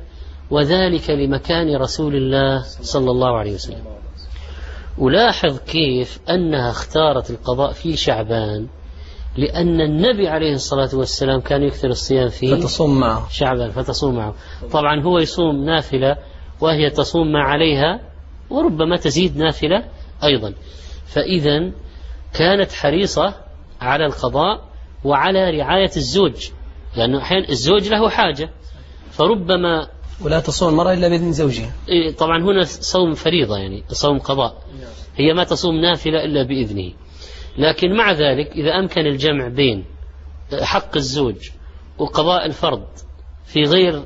وذلك 0.50 1.10
لمكان 1.10 1.76
رسول 1.76 2.16
الله 2.16 2.62
صلى 2.62 3.10
الله 3.10 3.38
عليه 3.38 3.54
وسلم. 3.54 3.84
ألاحظ 5.00 5.58
كيف 5.58 6.20
أنها 6.30 6.70
اختارت 6.70 7.30
القضاء 7.30 7.72
في 7.72 7.96
شعبان 7.96 8.66
لأن 9.38 9.80
النبي 9.80 10.28
عليه 10.28 10.52
الصلاة 10.52 10.88
والسلام 10.94 11.40
كان 11.40 11.62
يكثر 11.62 11.88
الصيام 11.88 12.28
فيه 12.28 12.54
فتصوم 12.54 13.00
معه. 13.00 13.28
شعبان 13.30 13.70
فتصوم 13.70 14.14
معه. 14.14 14.34
طبعا 14.72 15.02
هو 15.02 15.18
يصوم 15.18 15.64
نافلة 15.64 16.16
وهي 16.60 16.90
تصوم 16.90 17.32
ما 17.32 17.42
عليها 17.42 18.00
وربما 18.50 18.96
تزيد 18.96 19.36
نافلة 19.36 19.84
أيضا. 20.24 20.54
فإذا 21.06 21.72
كانت 22.34 22.72
حريصة 22.72 23.34
على 23.80 24.06
القضاء 24.06 24.68
وعلى 25.04 25.50
رعاية 25.58 25.90
الزوج 25.96 26.48
لأنه 26.96 27.22
أحيانا 27.22 27.48
الزوج 27.48 27.88
له 27.88 28.08
حاجة. 28.08 28.50
فربما 29.10 29.88
ولا 30.24 30.40
تصوم 30.40 30.68
المرأة 30.68 30.92
إلا 30.92 31.08
بإذن 31.08 31.32
زوجها. 31.32 31.72
طبعا 32.18 32.42
هنا 32.42 32.64
صوم 32.64 33.14
فريضة 33.14 33.56
يعني 33.56 33.84
صوم 33.88 34.18
قضاء. 34.18 34.62
هي 35.16 35.32
ما 35.32 35.44
تصوم 35.44 35.74
نافلة 35.74 36.24
إلا 36.24 36.42
بإذنه. 36.42 36.92
لكن 37.58 37.96
مع 37.96 38.12
ذلك 38.12 38.52
إذا 38.52 38.78
أمكن 38.78 39.00
الجمع 39.00 39.48
بين 39.48 39.84
حق 40.62 40.96
الزوج 40.96 41.50
وقضاء 41.98 42.46
الفرض 42.46 42.86
في 43.44 43.62
غير 43.62 44.04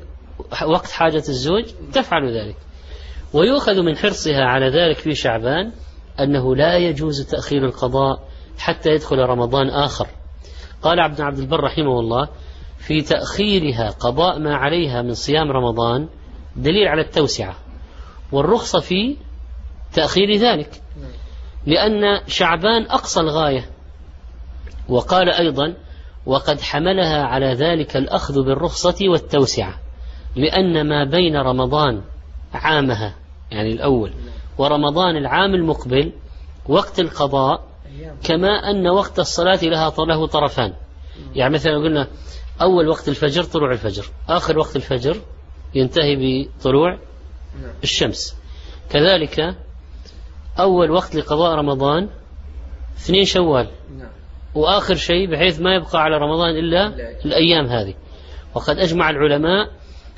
وقت 0.65 0.91
حاجة 0.91 1.23
الزوج 1.29 1.63
تفعل 1.93 2.37
ذلك. 2.37 2.55
ويؤخذ 3.33 3.81
من 3.81 3.97
حرصها 3.97 4.43
على 4.43 4.69
ذلك 4.69 4.97
في 4.97 5.15
شعبان 5.15 5.71
أنه 6.19 6.55
لا 6.55 6.77
يجوز 6.77 7.21
تأخير 7.21 7.65
القضاء 7.65 8.27
حتى 8.57 8.89
يدخل 8.89 9.17
رمضان 9.17 9.69
آخر. 9.69 10.07
قال 10.81 10.99
عبد 10.99 11.21
عبد 11.21 11.37
البر 11.37 11.63
رحمه 11.63 11.99
الله 11.99 12.27
في 12.77 13.01
تأخيرها 13.01 13.89
قضاء 13.89 14.39
ما 14.39 14.55
عليها 14.55 15.01
من 15.01 15.13
صيام 15.13 15.51
رمضان 15.51 16.09
دليل 16.55 16.87
على 16.87 17.01
التوسعة 17.01 17.55
والرخصة 18.31 18.79
في 18.79 19.17
تأخير 19.93 20.35
ذلك. 20.35 20.81
لأن 21.65 22.21
شعبان 22.27 22.85
أقصى 22.85 23.19
الغاية. 23.19 23.69
وقال 24.89 25.29
أيضا 25.29 25.73
وقد 26.25 26.61
حملها 26.61 27.23
على 27.23 27.53
ذلك 27.53 27.97
الأخذ 27.97 28.43
بالرخصة 28.43 28.95
والتوسعة 29.01 29.79
لأن 30.35 30.87
ما 30.89 31.03
بين 31.03 31.35
رمضان 31.35 32.01
عامها 32.53 33.15
يعني 33.51 33.73
الأول 33.73 34.13
ورمضان 34.57 35.17
العام 35.17 35.55
المقبل 35.55 36.11
وقت 36.67 36.99
القضاء 36.99 37.63
كما 38.23 38.47
أن 38.47 38.87
وقت 38.87 39.19
الصلاة 39.19 39.59
لها 39.63 39.93
له 40.07 40.27
طرفان. 40.27 40.73
يعني 41.35 41.53
مثلا 41.53 41.77
قلنا 41.77 42.07
أول 42.61 42.87
وقت 42.87 43.07
الفجر 43.09 43.43
طلوع 43.43 43.71
الفجر 43.71 44.05
آخر 44.29 44.59
وقت 44.59 44.75
الفجر 44.75 45.17
ينتهي 45.75 46.15
بطلوع 46.15 46.99
الشمس. 47.83 48.35
كذلك 48.89 49.55
أول 50.59 50.91
وقت 50.91 51.15
لقضاء 51.15 51.55
رمضان 51.55 52.09
اثنين 52.97 53.25
شوال. 53.25 53.67
وآخر 54.55 54.95
شيء 54.95 55.31
بحيث 55.31 55.61
ما 55.61 55.75
يبقى 55.75 56.01
على 56.03 56.17
رمضان 56.17 56.49
إلا 56.49 56.87
الأيام 57.25 57.65
هذه. 57.65 57.93
وقد 58.55 58.77
أجمع 58.77 59.09
العلماء 59.09 59.69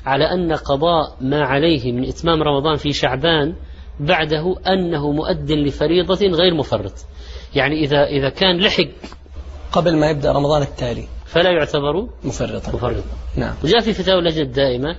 على 0.06 0.24
أن 0.24 0.52
قضاء 0.52 1.16
ما 1.20 1.44
عليه 1.44 1.92
من 1.92 2.08
إتمام 2.08 2.42
رمضان 2.42 2.76
في 2.76 2.92
شعبان 2.92 3.54
بعده 4.00 4.56
أنه 4.66 5.12
مؤد 5.12 5.52
لفريضة 5.52 6.26
غير 6.26 6.54
مفرط. 6.54 6.92
يعني 7.54 7.80
إذا 7.80 8.04
إذا 8.04 8.28
كان 8.28 8.60
لحق 8.60 8.88
قبل 9.72 9.96
ما 9.96 10.10
يبدأ 10.10 10.32
رمضان 10.32 10.62
التالي. 10.62 11.04
فلا 11.26 11.50
يعتبر 11.50 12.08
مفرطا. 12.24 12.72
مفرطا. 12.72 13.16
نعم. 13.36 13.54
وجاء 13.64 13.80
في 13.80 13.92
فتاوى 13.92 14.18
اللجنة 14.18 14.42
الدائمة 14.42 14.96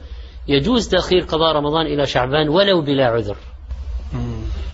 يجوز 0.47 0.87
تأخير 0.87 1.21
قضاء 1.21 1.55
رمضان 1.55 1.85
إلى 1.85 2.05
شعبان 2.05 2.49
ولو 2.49 2.81
بلا 2.81 3.05
عذر. 3.05 3.37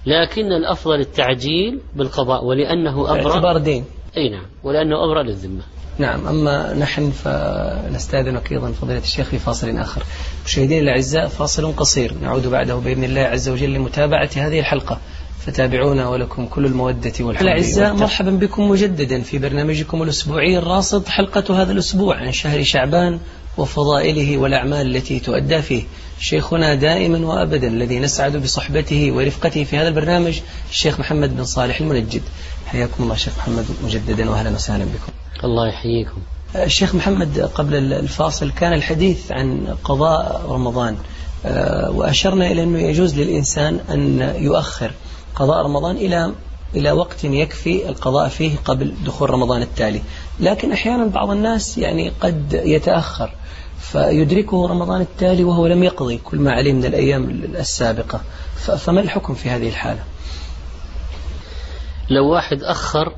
لكن 0.06 0.52
الأفضل 0.52 1.00
التعجيل 1.00 1.80
بالقضاء 1.96 2.46
ولأنه 2.46 3.12
أبرأ. 3.12 3.32
اعتبار 3.32 3.58
دين. 3.58 3.86
أي 4.18 4.30
نعم 4.30 4.46
ولأنه 4.64 5.04
أبرأ 5.06 5.24
للذمة. 5.24 5.62
نعم 5.98 6.28
أما 6.28 6.74
نحن 6.74 7.12
فنستأذنك 7.12 8.52
أيضا 8.52 8.72
فضيلة 8.72 9.00
الشيخ 9.00 9.28
في 9.28 9.40
فاصل 9.40 9.78
آخر. 9.78 10.04
مشاهدينا 10.46 10.82
الأعزاء 10.82 11.28
فاصل 11.28 11.76
قصير. 11.76 12.14
نعود 12.22 12.48
بعده 12.48 12.76
بإذن 12.76 13.04
الله 13.04 13.22
عز 13.22 13.50
وجل 13.50 13.74
لمتابعة 13.74 14.30
هذه 14.36 14.60
الحلقة. 14.60 15.00
فتابعونا 15.46 16.10
ولكم 16.10 16.46
كل 16.46 16.66
المودة 16.66 17.14
والحب 17.20 17.44
الأعزاء 17.46 17.94
مرحبا 17.94 18.32
بكم 18.32 18.70
مجددا 18.70 19.22
في 19.22 19.38
برنامجكم 19.38 20.04
الأسبوعي 20.04 20.58
الراصد 20.58 21.08
حلقة 21.08 21.62
هذا 21.62 21.72
الأسبوع 21.72 22.18
عن 22.18 22.32
شهر 22.32 22.64
شعبان 22.64 23.20
وفضائله 23.58 24.38
والأعمال 24.38 24.96
التي 24.96 25.20
تؤدى 25.20 25.62
فيه. 25.62 25.84
شيخنا 26.20 26.76
دائما 26.76 27.28
وأبدا 27.28 27.68
الذي 27.68 28.00
نسعد 28.00 28.38
بصحبته 28.38 29.12
ورفقته 29.12 29.64
في 29.64 29.78
هذا 29.78 29.88
البرنامج 29.88 30.40
الشيخ 30.72 31.00
محمد 31.00 31.38
بن 31.38 31.44
صالح 31.44 31.80
المنجد. 31.80 32.22
حياكم 32.66 33.04
الله 33.04 33.16
شيخ 33.16 33.38
محمد 33.38 33.66
مجددا 33.84 34.30
وأهلا 34.30 34.50
وسهلا 34.50 34.86
بكم. 34.86 35.14
الله 35.44 35.68
يحييكم. 35.68 36.22
الشيخ 36.56 36.96
محمد 36.96 37.40
قبل 37.40 37.76
الفاصل 37.94 38.52
كان 38.52 38.74
الحديث 38.74 39.32
عن 39.32 39.76
قضاء 39.84 40.46
رمضان. 40.50 40.98
آه، 41.46 41.92
وأشرنا 41.92 42.52
إلى 42.52 42.64
أنه 42.64 42.80
يجوز 42.80 43.20
للإنسان 43.20 43.80
أن 43.90 44.36
يؤخر 44.40 44.92
قضاء 45.36 45.66
رمضان 45.66 45.96
إلى 45.96 46.32
إلى 46.76 46.92
وقت 46.92 47.24
يكفي 47.24 47.90
القضاء 47.90 48.30
فيه 48.30 48.58
قبل 48.66 48.94
دخول 49.06 49.30
رمضان 49.30 49.62
التالي. 49.62 50.02
لكن 50.40 50.72
أحيانا 50.72 51.06
بعض 51.06 51.30
الناس 51.30 51.78
يعني 51.78 52.10
قد 52.10 52.54
يتأخر 52.54 53.34
فيدركه 53.80 54.68
رمضان 54.68 55.02
التالي 55.02 55.44
وهو 55.44 55.68
لم 55.68 55.84
يقضي 55.84 56.18
كل 56.18 56.40
ما 56.40 56.52
عليه 56.52 56.74
من 56.74 56.86
الأيام 56.86 57.30
السابقة. 57.56 58.22
فما 58.56 59.02
الحكم 59.02 59.34
في 59.34 59.50
هذه 59.50 59.70
الحالة؟ 59.70 60.04
لو 62.10 62.28
واحد 62.28 62.64
أخر 62.64 63.14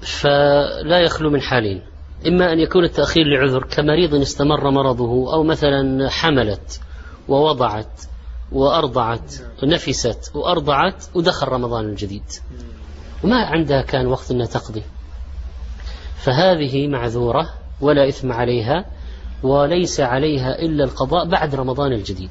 فلا 0.00 1.00
يخلو 1.00 1.30
من 1.30 1.40
حالين. 1.40 1.82
إما 2.26 2.52
أن 2.52 2.58
يكون 2.58 2.84
التأخير 2.84 3.24
لعذر 3.26 3.64
كمريض 3.64 4.14
استمر 4.14 4.70
مرضه 4.70 5.34
أو 5.34 5.42
مثلا 5.42 6.10
حملت 6.10 6.80
ووضعت 7.28 8.02
وأرضعت 8.52 9.34
ونفست 9.62 10.32
وأرضعت 10.34 11.04
ودخل 11.14 11.48
رمضان 11.48 11.84
الجديد. 11.84 12.22
وما 13.24 13.44
عندها 13.44 13.82
كان 13.82 14.06
وقت 14.06 14.30
أنها 14.30 14.46
تقضي. 14.46 14.82
فهذه 16.16 16.88
معذورة 16.88 17.54
ولا 17.80 18.08
إثم 18.08 18.32
عليها 18.32 18.84
وليس 19.42 20.00
عليها 20.00 20.58
إلا 20.62 20.84
القضاء 20.84 21.28
بعد 21.28 21.54
رمضان 21.54 21.92
الجديد. 21.92 22.30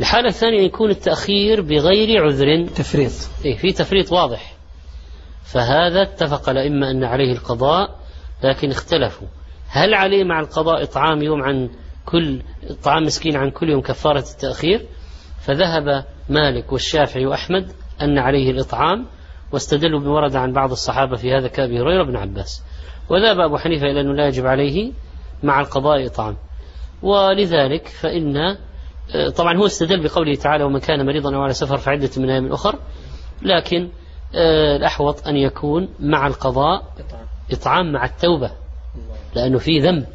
الحالة 0.00 0.28
الثانية 0.28 0.62
يكون 0.62 0.90
التأخير 0.90 1.60
بغير 1.60 2.24
عذر. 2.24 2.66
تفريط. 2.66 3.12
إيه 3.44 3.56
في 3.56 3.72
تفريط 3.72 4.12
واضح. 4.12 4.54
فهذا 5.44 6.02
اتفق 6.02 6.48
الأئمة 6.48 6.90
أن 6.90 7.04
عليه 7.04 7.32
القضاء 7.32 7.98
لكن 8.44 8.70
اختلفوا. 8.70 9.28
هل 9.68 9.94
عليه 9.94 10.24
مع 10.24 10.40
القضاء 10.40 10.82
إطعام 10.82 11.22
يوم 11.22 11.42
عن 11.42 11.70
كل 12.06 12.42
إطعام 12.70 13.02
مسكين 13.02 13.36
عن 13.36 13.50
كل 13.50 13.68
يوم 13.70 13.80
كفارة 13.80 14.24
التأخير؟ 14.32 14.86
فذهب 15.40 16.04
مالك 16.28 16.72
والشافعي 16.72 17.26
وأحمد 17.26 17.72
أن 18.02 18.18
عليه 18.18 18.50
الإطعام 18.50 19.06
واستدلوا 19.52 20.00
بورد 20.00 20.36
عن 20.36 20.52
بعض 20.52 20.70
الصحابة 20.70 21.16
في 21.16 21.32
هذا 21.32 21.48
كأبي 21.48 21.80
هريرة 21.80 22.04
بن 22.04 22.16
عباس. 22.16 22.62
وذهب 23.10 23.40
أبو 23.40 23.56
حنيفة 23.56 23.86
إلى 23.86 24.00
أنه 24.00 24.12
لا 24.12 24.26
يجب 24.26 24.46
عليه 24.46 24.92
مع 25.42 25.60
القضاء 25.60 26.06
إطعام. 26.06 26.36
ولذلك 27.02 27.88
فإن 27.88 28.56
طبعا 29.36 29.56
هو 29.56 29.66
استدل 29.66 30.02
بقوله 30.02 30.34
تعالى 30.34 30.64
ومن 30.64 30.78
كان 30.78 31.06
مريضا 31.06 31.36
أو 31.36 31.42
على 31.42 31.52
سفر 31.52 31.76
فعدة 31.76 32.10
من 32.16 32.30
أيام 32.30 32.52
أخر 32.52 32.78
لكن 33.42 33.88
آه، 34.34 34.76
الأحوط 34.76 35.26
أن 35.28 35.36
يكون 35.36 35.88
مع 36.00 36.26
القضاء 36.26 36.82
إطعام 37.52 37.92
مع 37.92 38.04
التوبة 38.04 38.50
لأنه 39.34 39.58
في 39.58 39.78
ذنب. 39.78 40.06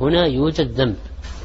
هنا 0.00 0.26
يوجد 0.26 0.70
ذنب. 0.70 0.96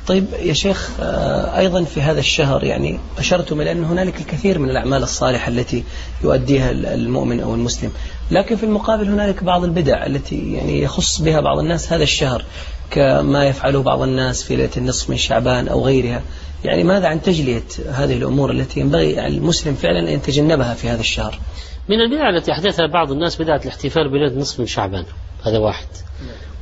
طيب 0.09 0.25
يا 0.39 0.53
شيخ 0.53 0.89
آه، 0.99 1.57
أيضا 1.57 1.83
في 1.83 2.01
هذا 2.01 2.19
الشهر 2.19 2.63
يعني 2.63 2.99
أشرتم 3.17 3.61
إلى 3.61 3.71
أن 3.71 3.83
هنالك 3.83 4.21
الكثير 4.21 4.59
من 4.59 4.69
الأعمال 4.69 5.03
الصالحة 5.03 5.47
التي 5.47 5.83
يؤديها 6.23 6.71
المؤمن 6.71 7.39
أو 7.39 7.53
المسلم. 7.53 7.91
لكن 8.31 8.55
في 8.55 8.63
المقابل 8.63 9.09
هنالك 9.09 9.43
بعض 9.43 9.63
البدع 9.63 10.05
التي 10.05 10.53
يعني 10.53 10.81
يخص 10.81 11.21
بها 11.21 11.41
بعض 11.41 11.59
الناس 11.59 11.93
هذا 11.93 12.03
الشهر 12.03 12.45
كما 12.91 13.45
يفعله 13.45 13.83
بعض 13.83 14.01
الناس 14.01 14.43
في 14.43 14.55
ليلة 14.55 14.69
النصف 14.77 15.09
من 15.09 15.17
شعبان 15.17 15.67
أو 15.67 15.85
غيرها. 15.85 16.21
يعني 16.63 16.83
ماذا 16.83 17.07
عن 17.07 17.21
تجلية 17.21 17.63
هذه 17.91 18.13
الأمور 18.13 18.51
التي 18.51 18.79
ينبغي 18.79 19.27
المسلم 19.27 19.75
فعلا 19.75 19.99
أن 19.99 20.13
يتجنبها 20.13 20.73
في 20.73 20.89
هذا 20.89 20.99
الشهر؟ 20.99 21.39
من 21.89 22.01
البدع 22.01 22.29
التي 22.29 22.51
أحدثها 22.51 22.87
بعض 22.87 23.11
الناس 23.11 23.41
بدعة 23.41 23.61
الاحتفال 23.63 24.09
بليلة 24.09 24.39
نصف 24.39 24.59
من 24.59 24.65
شعبان 24.65 25.05
هذا 25.43 25.57
واحد. 25.57 25.87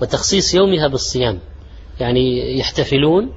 وتخصيص 0.02 0.54
يومها 0.54 0.88
بالصيام. 0.88 1.40
يعني 2.00 2.58
يحتفلون 2.60 3.32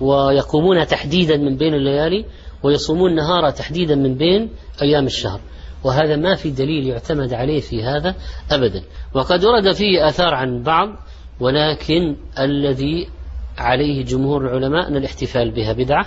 ويقومون 0.00 0.86
تحديدا 0.86 1.36
من 1.36 1.56
بين 1.56 1.74
الليالي 1.74 2.24
ويصومون 2.62 3.14
نهارا 3.14 3.50
تحديدا 3.50 3.94
من 3.94 4.14
بين 4.14 4.50
أيام 4.82 5.06
الشهر. 5.06 5.40
وهذا 5.84 6.16
ما 6.16 6.34
في 6.34 6.50
دليل 6.50 6.86
يعتمد 6.86 7.34
عليه 7.34 7.60
في 7.60 7.82
هذا 7.82 8.14
أبدا. 8.50 8.82
وقد 9.14 9.44
ورد 9.44 9.72
فيه 9.72 10.08
آثار 10.08 10.34
عن 10.34 10.62
بعض 10.62 10.88
ولكن 11.40 12.16
الذي 12.38 13.08
عليه 13.58 14.04
جمهور 14.04 14.46
العلماء 14.46 14.88
أن 14.88 14.96
الاحتفال 14.96 15.50
بها 15.50 15.72
بدعة 15.72 16.06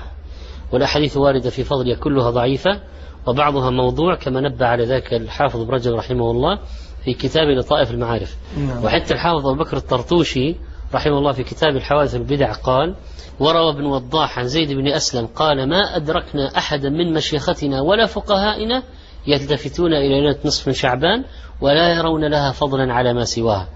والأحاديث 0.74 1.18
واردة 1.18 1.50
في 1.50 1.64
فضلها 1.64 1.96
كلها 1.96 2.30
ضعيفة 2.30 2.82
وبعضها 3.28 3.70
موضوع 3.70 4.16
كما 4.16 4.42
نبه 4.42 4.66
على 4.66 4.84
ذاك 4.84 5.14
الحافظ 5.14 5.62
ابن 5.62 5.72
رجب 5.72 5.94
رحمه 5.94 6.32
الله 6.32 6.60
في 7.06 7.14
كتاب 7.14 7.48
لطائف 7.48 7.92
المعارف. 7.92 8.38
نعم. 8.58 8.84
وحتى 8.84 9.14
الحافظ 9.14 9.48
أبو 9.48 9.64
بكر 9.64 9.78
الطرطوشي 9.78 10.56
رحمه 10.94 11.18
الله 11.18 11.32
في 11.32 11.44
كتاب 11.44 11.76
الحوادث 11.76 12.16
البدع 12.16 12.54
قال 12.54 12.96
وروى 13.40 13.72
ابن 13.72 13.86
وضاح 13.86 14.40
عن 14.40 14.48
زيد 14.48 14.72
بن 14.72 14.88
أسلم 14.88 15.28
قال 15.28 15.70
ما 15.70 15.96
أدركنا 15.96 16.58
أحدا 16.58 16.90
من 16.90 17.14
مشيختنا 17.14 17.82
ولا 17.82 18.06
فقهائنا 18.06 18.84
يلتفتون 19.28 19.94
إلى 19.94 20.22
ليلة 20.22 20.40
نصف 20.46 20.68
من 20.68 20.74
شعبان 20.74 21.26
ولا 21.62 21.98
يرون 21.98 22.26
لها 22.26 22.52
فضلا 22.52 22.94
على 22.94 23.14
ما 23.14 23.24
سواها. 23.24 23.68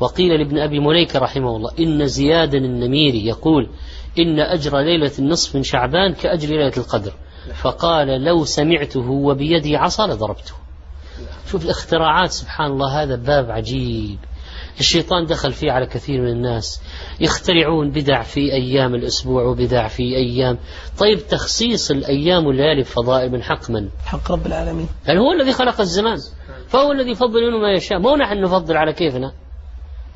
وقيل 0.00 0.38
لابن 0.38 0.58
أبي 0.58 0.78
مليكة 0.78 1.18
رحمه 1.18 1.56
الله 1.56 1.70
إن 1.78 2.06
زيادا 2.06 2.58
النميري 2.58 3.26
يقول 3.26 3.70
إن 4.18 4.40
أجر 4.40 4.78
ليلة 4.78 5.12
النصف 5.18 5.56
من 5.56 5.62
شعبان 5.62 6.12
كأجر 6.12 6.48
ليلة 6.48 6.72
القدر. 6.76 7.12
فقال 7.54 8.24
لو 8.24 8.44
سمعته 8.44 9.10
وبيدي 9.10 9.76
عصا 9.76 10.06
لضربته. 10.06 10.52
شوف 11.50 11.64
الاختراعات 11.64 12.30
سبحان 12.30 12.70
الله 12.70 13.02
هذا 13.02 13.16
باب 13.16 13.50
عجيب. 13.50 14.18
الشيطان 14.80 15.24
دخل 15.24 15.52
فيه 15.52 15.72
على 15.72 15.86
كثير 15.86 16.20
من 16.20 16.28
الناس. 16.28 16.80
يخترعون 17.20 17.90
بدع 17.90 18.22
في 18.22 18.40
أيام 18.52 18.94
الأسبوع 18.94 19.42
وبدع 19.42 19.88
في 19.88 20.02
أيام. 20.02 20.58
طيب 20.98 21.18
تخصيص 21.18 21.90
الأيام 21.90 22.46
والليالي 22.46 22.82
بفضائل 22.82 23.32
من 23.32 23.42
حق 23.42 23.70
من؟ 23.70 23.88
حق 24.06 24.32
رب 24.32 24.46
العالمين. 24.46 24.88
هل 25.04 25.18
هو 25.18 25.32
الذي 25.32 25.52
خلق 25.52 25.80
الزمان؟ 25.80 26.16
فهو 26.68 26.92
الذي 26.92 27.10
يفضل 27.10 27.46
منه 27.46 27.58
ما 27.58 27.72
يشاء. 27.72 27.98
مو 27.98 28.16
نحن 28.16 28.40
نفضل 28.40 28.76
على 28.76 28.92
كيفنا. 28.92 29.32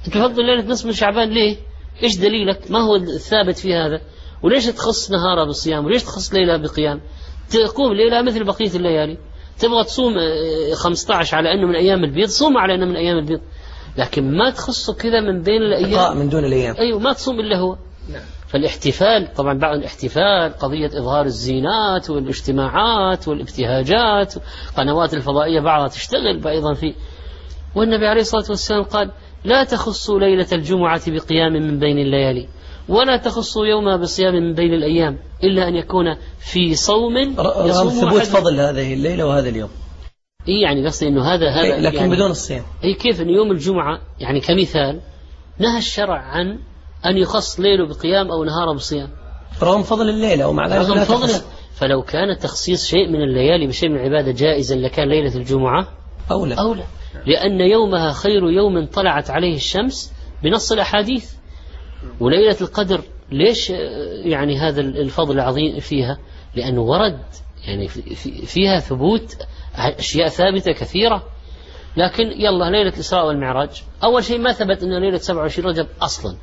تفضل 0.04 0.46
ليلة 0.46 0.64
نصف 0.64 0.86
من 0.86 0.92
شعبان 0.92 1.28
ليه؟ 1.28 1.56
إيش 2.02 2.16
دليلك؟ 2.16 2.70
ما 2.70 2.78
هو 2.78 2.96
الثابت 2.96 3.58
في 3.58 3.74
هذا؟ 3.74 4.00
وليش 4.42 4.66
تخص 4.66 5.10
نهارها 5.10 5.44
بالصيام 5.44 5.84
وليش 5.84 6.02
تخص 6.02 6.34
ليلة 6.34 6.56
بقيام؟ 6.56 7.00
تقوم 7.50 7.92
ليلة 7.92 8.22
مثل 8.22 8.44
بقية 8.44 8.76
الليالي. 8.76 9.18
تبغى 9.58 9.84
تصوم 9.84 10.14
15 10.74 11.34
آه، 11.34 11.38
على 11.38 11.52
أنه 11.52 11.66
من 11.66 11.74
أيام 11.74 12.04
البيض؟ 12.04 12.28
صوم 12.28 12.58
على 12.58 12.74
أنه 12.74 12.86
من 12.86 12.96
أيام 12.96 13.18
البيض. 13.18 13.40
لكن 13.96 14.36
ما 14.36 14.50
تخصه 14.50 14.94
كذا 14.94 15.20
من 15.20 15.42
بين 15.42 15.62
الأيام. 15.62 16.16
من 16.16 16.28
دون 16.28 16.44
الأيام. 16.44 16.74
أيوه 16.78 16.98
ما 16.98 17.12
تصوم 17.12 17.40
إلا 17.40 17.58
هو. 17.58 17.76
نعم. 18.12 18.22
فالاحتفال 18.48 19.32
طبعا 19.36 19.58
بعد 19.58 19.78
الاحتفال 19.78 20.52
قضية 20.60 20.86
إظهار 20.98 21.26
الزينات 21.26 22.10
والاجتماعات 22.10 23.28
والابتهاجات 23.28 24.34
قنوات 24.76 25.14
الفضائية 25.14 25.60
بعضها 25.60 25.88
تشتغل 25.88 26.46
أيضا 26.46 26.74
في. 26.74 26.94
والنبي 27.74 28.06
عليه 28.06 28.20
الصلاة 28.20 28.44
والسلام 28.48 28.82
قال 28.82 29.10
لا 29.44 29.64
تخصوا 29.64 30.20
ليلة 30.20 30.46
الجمعة 30.52 31.02
بقيام 31.06 31.52
من 31.52 31.78
بين 31.78 31.98
الليالي 31.98 32.48
ولا 32.88 33.16
تخصوا 33.16 33.66
يومها 33.66 33.96
بصيام 33.96 34.34
من 34.34 34.54
بين 34.54 34.74
الأيام 34.74 35.18
إلا 35.44 35.68
أن 35.68 35.74
يكون 35.74 36.16
في 36.38 36.74
صوم 36.74 37.16
رغم 37.38 37.88
ثبوت 37.88 38.22
فضل 38.22 38.60
هذه 38.60 38.94
الليلة 38.94 39.26
وهذا 39.26 39.48
اليوم. 39.48 39.70
إيه 40.48 40.62
يعني 40.62 40.86
قصدي 40.86 41.08
أنه 41.08 41.22
هذا 41.24 41.50
هذا 41.50 41.62
إيه، 41.62 41.80
لكن 41.80 41.96
يعني 41.96 42.10
بدون 42.10 42.30
الصيام. 42.30 42.62
أي 42.84 42.94
كيف 42.94 43.20
أن 43.20 43.30
يوم 43.30 43.50
الجمعة 43.50 44.00
يعني 44.20 44.40
كمثال 44.40 45.00
نهى 45.58 45.78
الشرع 45.78 46.18
عن 46.18 46.58
أن 47.06 47.16
يخص 47.16 47.60
ليله 47.60 47.86
بقيام 47.86 48.30
أو 48.30 48.44
نهاره 48.44 48.74
بصيام. 48.74 49.10
رغم 49.62 49.82
فضل 49.82 50.08
الليلة 50.08 50.48
ومع 50.48 50.66
ذلك 50.68 50.88
رغم 50.88 51.04
فضل 51.04 51.40
فلو 51.74 52.02
كان 52.02 52.38
تخصيص 52.38 52.86
شيء 52.86 53.08
من 53.08 53.22
الليالي 53.22 53.66
بشيء 53.66 53.88
من 53.88 53.96
العبادة 53.96 54.32
جائزا 54.32 54.76
لكان 54.76 55.08
ليلة 55.08 55.36
الجمعة 55.36 55.88
أولى 56.30 56.54
أولى 56.58 56.84
لأن 57.26 57.60
يومها 57.60 58.12
خير 58.12 58.50
يوم 58.50 58.86
طلعت 58.86 59.30
عليه 59.30 59.54
الشمس 59.54 60.12
بنص 60.42 60.72
الأحاديث. 60.72 61.30
وليلة 62.20 62.56
القدر 62.60 63.00
ليش 63.32 63.70
يعني 64.24 64.58
هذا 64.58 64.80
الفضل 64.80 65.34
العظيم 65.34 65.80
فيها؟ 65.80 66.18
لأنه 66.54 66.80
ورد 66.80 67.20
يعني 67.66 67.88
فيها 68.46 68.80
ثبوت 68.80 69.36
أشياء 69.78 70.28
ثابتة 70.28 70.72
كثيرة. 70.72 71.22
لكن 71.96 72.24
يلا 72.24 72.70
ليلة 72.70 72.94
الإسراء 72.94 73.26
والمعراج. 73.26 73.82
أول 74.04 74.24
شيء 74.24 74.38
ما 74.38 74.52
ثبت 74.52 74.82
أن 74.82 75.00
ليلة 75.00 75.18
27 75.18 75.68
رجب 75.70 75.86
أصلا. 76.02 76.36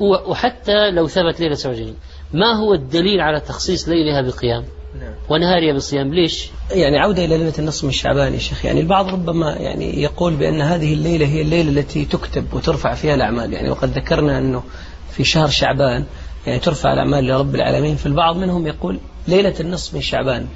وحتى 0.00 0.90
لو 0.90 1.08
ثبت 1.08 1.40
ليلة 1.40 1.54
27 1.54 1.96
ما 2.32 2.52
هو 2.52 2.74
الدليل 2.74 3.20
على 3.20 3.40
تخصيص 3.40 3.88
ليلها 3.88 4.22
بقيام 4.22 4.64
نعم. 5.00 5.14
ونهارها 5.28 5.72
بصيام 5.72 6.14
ليش؟ 6.14 6.50
يعني 6.70 6.98
عودة 6.98 7.24
إلى 7.24 7.38
ليلة 7.38 7.52
النصف 7.58 7.84
من 7.84 7.92
شعبان 7.92 8.34
يا 8.34 8.38
شيخ. 8.38 8.64
يعني 8.64 8.80
البعض 8.80 9.08
ربما 9.08 9.52
يعني 9.52 10.02
يقول 10.02 10.34
بأن 10.34 10.60
هذه 10.60 10.94
الليلة 10.94 11.26
هي 11.26 11.42
الليلة 11.42 11.80
التي 11.80 12.04
تكتب 12.04 12.54
وترفع 12.54 12.94
فيها 12.94 13.14
الأعمال. 13.14 13.52
يعني 13.52 13.70
وقد 13.70 13.88
ذكرنا 13.88 14.38
أنه 14.38 14.62
في 15.10 15.24
شهر 15.24 15.48
شعبان 15.48 16.04
يعني 16.46 16.58
ترفع 16.58 16.92
الأعمال 16.92 17.26
لرب 17.26 17.54
العالمين. 17.54 17.96
فالبعض 17.96 18.36
منهم 18.36 18.66
يقول 18.66 18.98
ليلة 19.28 19.54
النصف 19.60 19.94
من 19.94 20.00
شعبان. 20.00 20.46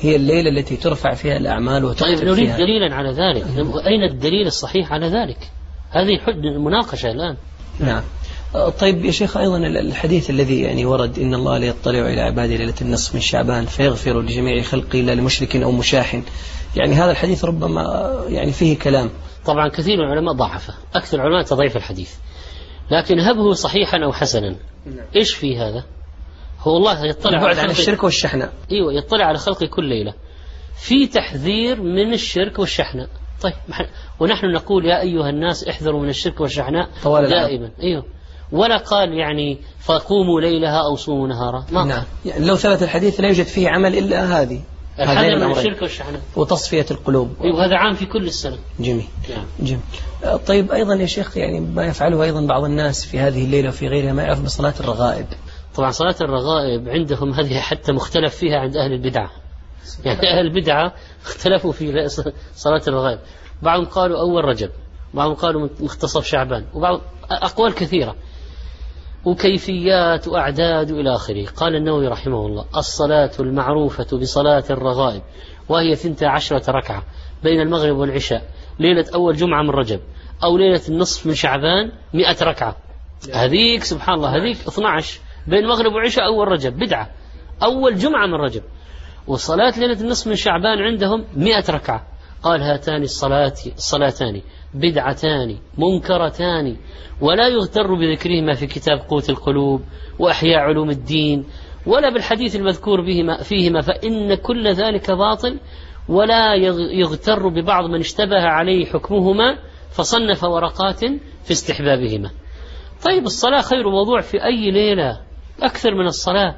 هي 0.00 0.16
الليلة 0.16 0.50
التي 0.50 0.76
ترفع 0.76 1.14
فيها 1.14 1.36
الأعمال 1.36 1.94
طيب 1.94 2.24
نريد 2.24 2.34
فيها 2.34 2.56
دليلا 2.56 2.94
على 2.94 3.10
ذلك. 3.10 3.44
أين 3.86 4.02
الدليل 4.02 4.46
الصحيح 4.46 4.92
على 4.92 5.06
ذلك؟ 5.06 5.38
هذه 5.90 6.18
حد 6.18 6.44
المناقشة 6.44 7.10
الآن. 7.10 7.36
نعم. 7.80 8.02
طيب 8.80 9.04
يا 9.04 9.10
شيخ 9.10 9.36
أيضا 9.36 9.56
الحديث 9.56 10.30
الذي 10.30 10.60
يعني 10.60 10.84
ورد 10.84 11.18
إن 11.18 11.34
الله 11.34 11.58
لا 11.58 11.66
يطلع 11.66 12.08
إلى 12.08 12.20
عباده 12.20 12.56
ليلة 12.56 12.74
النصف 12.82 13.14
من 13.14 13.20
شعبان 13.20 13.66
فيغفر 13.66 14.20
لجميع 14.20 14.62
خلقه 14.62 15.00
إلا 15.00 15.12
لمشرك 15.12 15.56
أو 15.56 15.72
مشاحن. 15.72 16.22
يعني 16.76 16.94
هذا 16.94 17.10
الحديث 17.10 17.44
ربما 17.44 18.12
يعني 18.28 18.52
فيه 18.52 18.78
كلام. 18.78 19.10
طبعا 19.46 19.68
كثير 19.68 19.96
من 19.96 20.04
العلماء 20.04 20.34
ضعفه. 20.34 20.74
أكثر 20.94 21.16
العلماء 21.16 21.42
تضعيف 21.42 21.76
الحديث. 21.76 22.10
لكن 22.90 23.20
هبه 23.20 23.52
صحيحا 23.52 24.04
أو 24.04 24.12
حسنا. 24.12 24.56
إيش 25.16 25.34
في 25.34 25.58
هذا؟ 25.58 25.84
هو 26.60 26.76
الله 26.76 27.04
يطلع 27.06 27.38
عن 27.38 27.54
خلقه- 27.54 27.70
الشرك 27.70 28.04
والشحناء. 28.04 28.52
إيوه 28.72 28.92
يطلع 28.92 29.24
على 29.24 29.38
خلقه 29.38 29.66
كل 29.66 29.84
ليلة. 29.84 30.14
في 30.80 31.06
تحذير 31.06 31.82
من 31.82 32.12
الشرك 32.12 32.58
والشحناء. 32.58 33.08
طيب 33.42 33.52
ونحن 34.20 34.46
نقول 34.46 34.84
يا 34.86 35.00
أيها 35.00 35.30
الناس 35.30 35.64
احذروا 35.68 36.02
من 36.02 36.08
الشرك 36.08 36.40
والشحناء 36.40 36.88
طوال. 37.02 37.28
دائما. 37.30 37.70
إيوه. 37.82 38.04
ولا 38.52 38.76
قال 38.76 39.12
يعني 39.12 39.58
فقوموا 39.80 40.40
ليلها 40.40 40.82
أو 40.90 40.96
صوموا 40.96 41.28
نهارها 41.28 41.66
ما 41.72 41.84
نعم. 41.84 42.02
يعني 42.24 42.46
لو 42.46 42.56
ثبت 42.56 42.82
الحديث 42.82 43.20
لا 43.20 43.28
يوجد 43.28 43.44
فيه 43.44 43.68
عمل 43.68 43.98
إلا 43.98 44.40
هذه. 44.42 44.60
هذين 44.98 45.32
الحذر 45.32 45.46
من 45.48 45.58
الشرك 45.58 45.82
والشحناء. 45.82 46.20
وتصفية 46.36 46.86
القلوب. 46.90 47.30
إيوه 47.44 47.66
هذا 47.66 47.76
عام 47.76 47.94
في 47.94 48.06
كل 48.06 48.26
السنة. 48.26 48.58
جميل. 48.80 49.04
نعم. 49.30 49.44
جميل. 49.60 49.80
آه، 50.24 50.36
طيب 50.36 50.72
أيضا 50.72 50.94
يا 50.94 51.06
شيخ 51.06 51.36
يعني 51.36 51.60
ما 51.60 51.86
يفعله 51.86 52.22
أيضا 52.22 52.40
بعض 52.46 52.64
الناس 52.64 53.04
في 53.06 53.18
هذه 53.18 53.44
الليلة 53.44 53.68
وفي 53.68 53.88
غيرها 53.88 54.12
ما 54.12 54.22
يعرف 54.22 54.40
بصلاة 54.40 54.74
الرغائب. 54.80 55.26
طبعا 55.76 55.90
صلاة 55.90 56.14
الرغائب 56.20 56.88
عندهم 56.88 57.32
هذه 57.32 57.60
حتى 57.60 57.92
مختلف 57.92 58.36
فيها 58.36 58.58
عند 58.58 58.76
أهل 58.76 58.92
البدعة. 58.92 59.30
يعني 60.04 60.30
أهل 60.30 60.46
البدعة 60.46 60.94
اختلفوا 61.24 61.72
في 61.72 62.08
صلاة 62.54 62.82
الرغائب. 62.88 63.18
بعضهم 63.62 63.84
قالوا 63.84 64.20
أول 64.20 64.44
رجب 64.44 64.70
بعضهم 65.14 65.34
قالوا 65.34 65.68
منتصف 65.80 66.24
شعبان 66.24 66.64
وبعض 66.74 67.00
أقوال 67.30 67.74
كثيرة. 67.74 68.16
وكيفيات 69.24 70.28
وأعداد 70.28 70.90
إلى 70.90 71.14
آخره. 71.14 71.46
قال 71.46 71.74
النووي 71.76 72.08
رحمه 72.08 72.46
الله 72.46 72.64
الصلاة 72.76 73.30
المعروفة 73.40 74.18
بصلاة 74.18 74.64
الرغائب 74.70 75.22
وهي 75.68 75.94
ثنتا 75.94 76.24
عشرة 76.24 76.70
ركعة 76.70 77.02
بين 77.42 77.60
المغرب 77.60 77.96
والعشاء 77.96 78.42
ليلة 78.78 79.06
أول 79.14 79.36
جمعة 79.36 79.62
من 79.62 79.70
رجب 79.70 80.00
أو 80.44 80.58
ليلة 80.58 80.82
النصف 80.88 81.26
من 81.26 81.34
شعبان 81.34 81.92
مئة 82.14 82.44
ركعة. 82.44 82.76
هذيك 83.34 83.84
سبحان 83.84 84.14
الله 84.14 84.36
هذيك 84.36 84.56
12 84.68 85.20
بين 85.48 85.58
المغرب 85.58 85.92
والعشاء 85.92 86.26
أول 86.26 86.48
رجب 86.48 86.76
بدعة. 86.78 87.10
أول 87.62 87.94
جمعة 87.94 88.26
من 88.26 88.34
رجب. 88.34 88.62
وصلاة 89.26 89.78
ليلة 89.78 90.00
النصف 90.00 90.26
من 90.28 90.34
شعبان 90.34 90.78
عندهم 90.78 91.24
مئة 91.36 91.64
ركعة. 91.70 92.06
قال 92.42 92.62
هاتان 92.62 93.02
الصلاة 93.02 93.54
الصلاتان 93.76 94.42
بدعتان 94.74 95.56
منكرتان. 95.78 96.76
ولا 97.20 97.48
يغتر 97.48 97.94
بذكرهما 97.94 98.54
في 98.54 98.66
كتاب 98.66 98.98
قوت 99.08 99.30
القلوب 99.30 99.82
وأحياء 100.18 100.58
علوم 100.58 100.90
الدين 100.90 101.44
ولا 101.86 102.10
بالحديث 102.10 102.56
المذكور 102.56 103.00
بهما 103.00 103.42
فيهما 103.42 103.80
فإن 103.80 104.34
كل 104.34 104.68
ذلك 104.72 105.10
باطل 105.10 105.60
ولا 106.08 106.54
يغ- 106.54 106.90
يغتر 106.92 107.48
ببعض 107.48 107.84
من 107.84 108.00
اشتبه 108.00 108.42
عليه 108.42 108.86
حكمهما 108.86 109.58
فصنف 109.90 110.44
ورقات 110.44 111.00
في 111.44 111.50
استحبابهما. 111.50 112.30
طيب 113.04 113.24
الصلاة 113.24 113.60
خير 113.60 113.90
موضوع 113.90 114.20
في 114.20 114.44
أي 114.44 114.70
ليلة؟ 114.70 115.20
أكثر 115.62 115.94
من 115.94 116.06
الصلاة. 116.06 116.54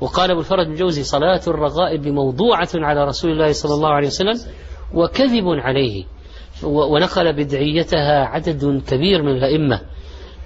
وقال 0.00 0.30
أبو 0.30 0.40
الفرج 0.40 0.66
الجوزي 0.66 1.02
صلاة 1.02 1.40
الرغائب 1.46 2.06
موضوعة 2.08 2.68
على 2.74 3.04
رسول 3.04 3.30
الله 3.30 3.52
صلى 3.52 3.74
الله 3.74 3.88
عليه 3.88 4.06
وسلم 4.06 4.40
وكذب 4.94 5.44
عليه. 5.46 6.04
ونقل 6.62 7.32
بدعيتها 7.32 8.24
عدد 8.24 8.82
كبير 8.88 9.22
من 9.22 9.36
الأئمة 9.36 9.80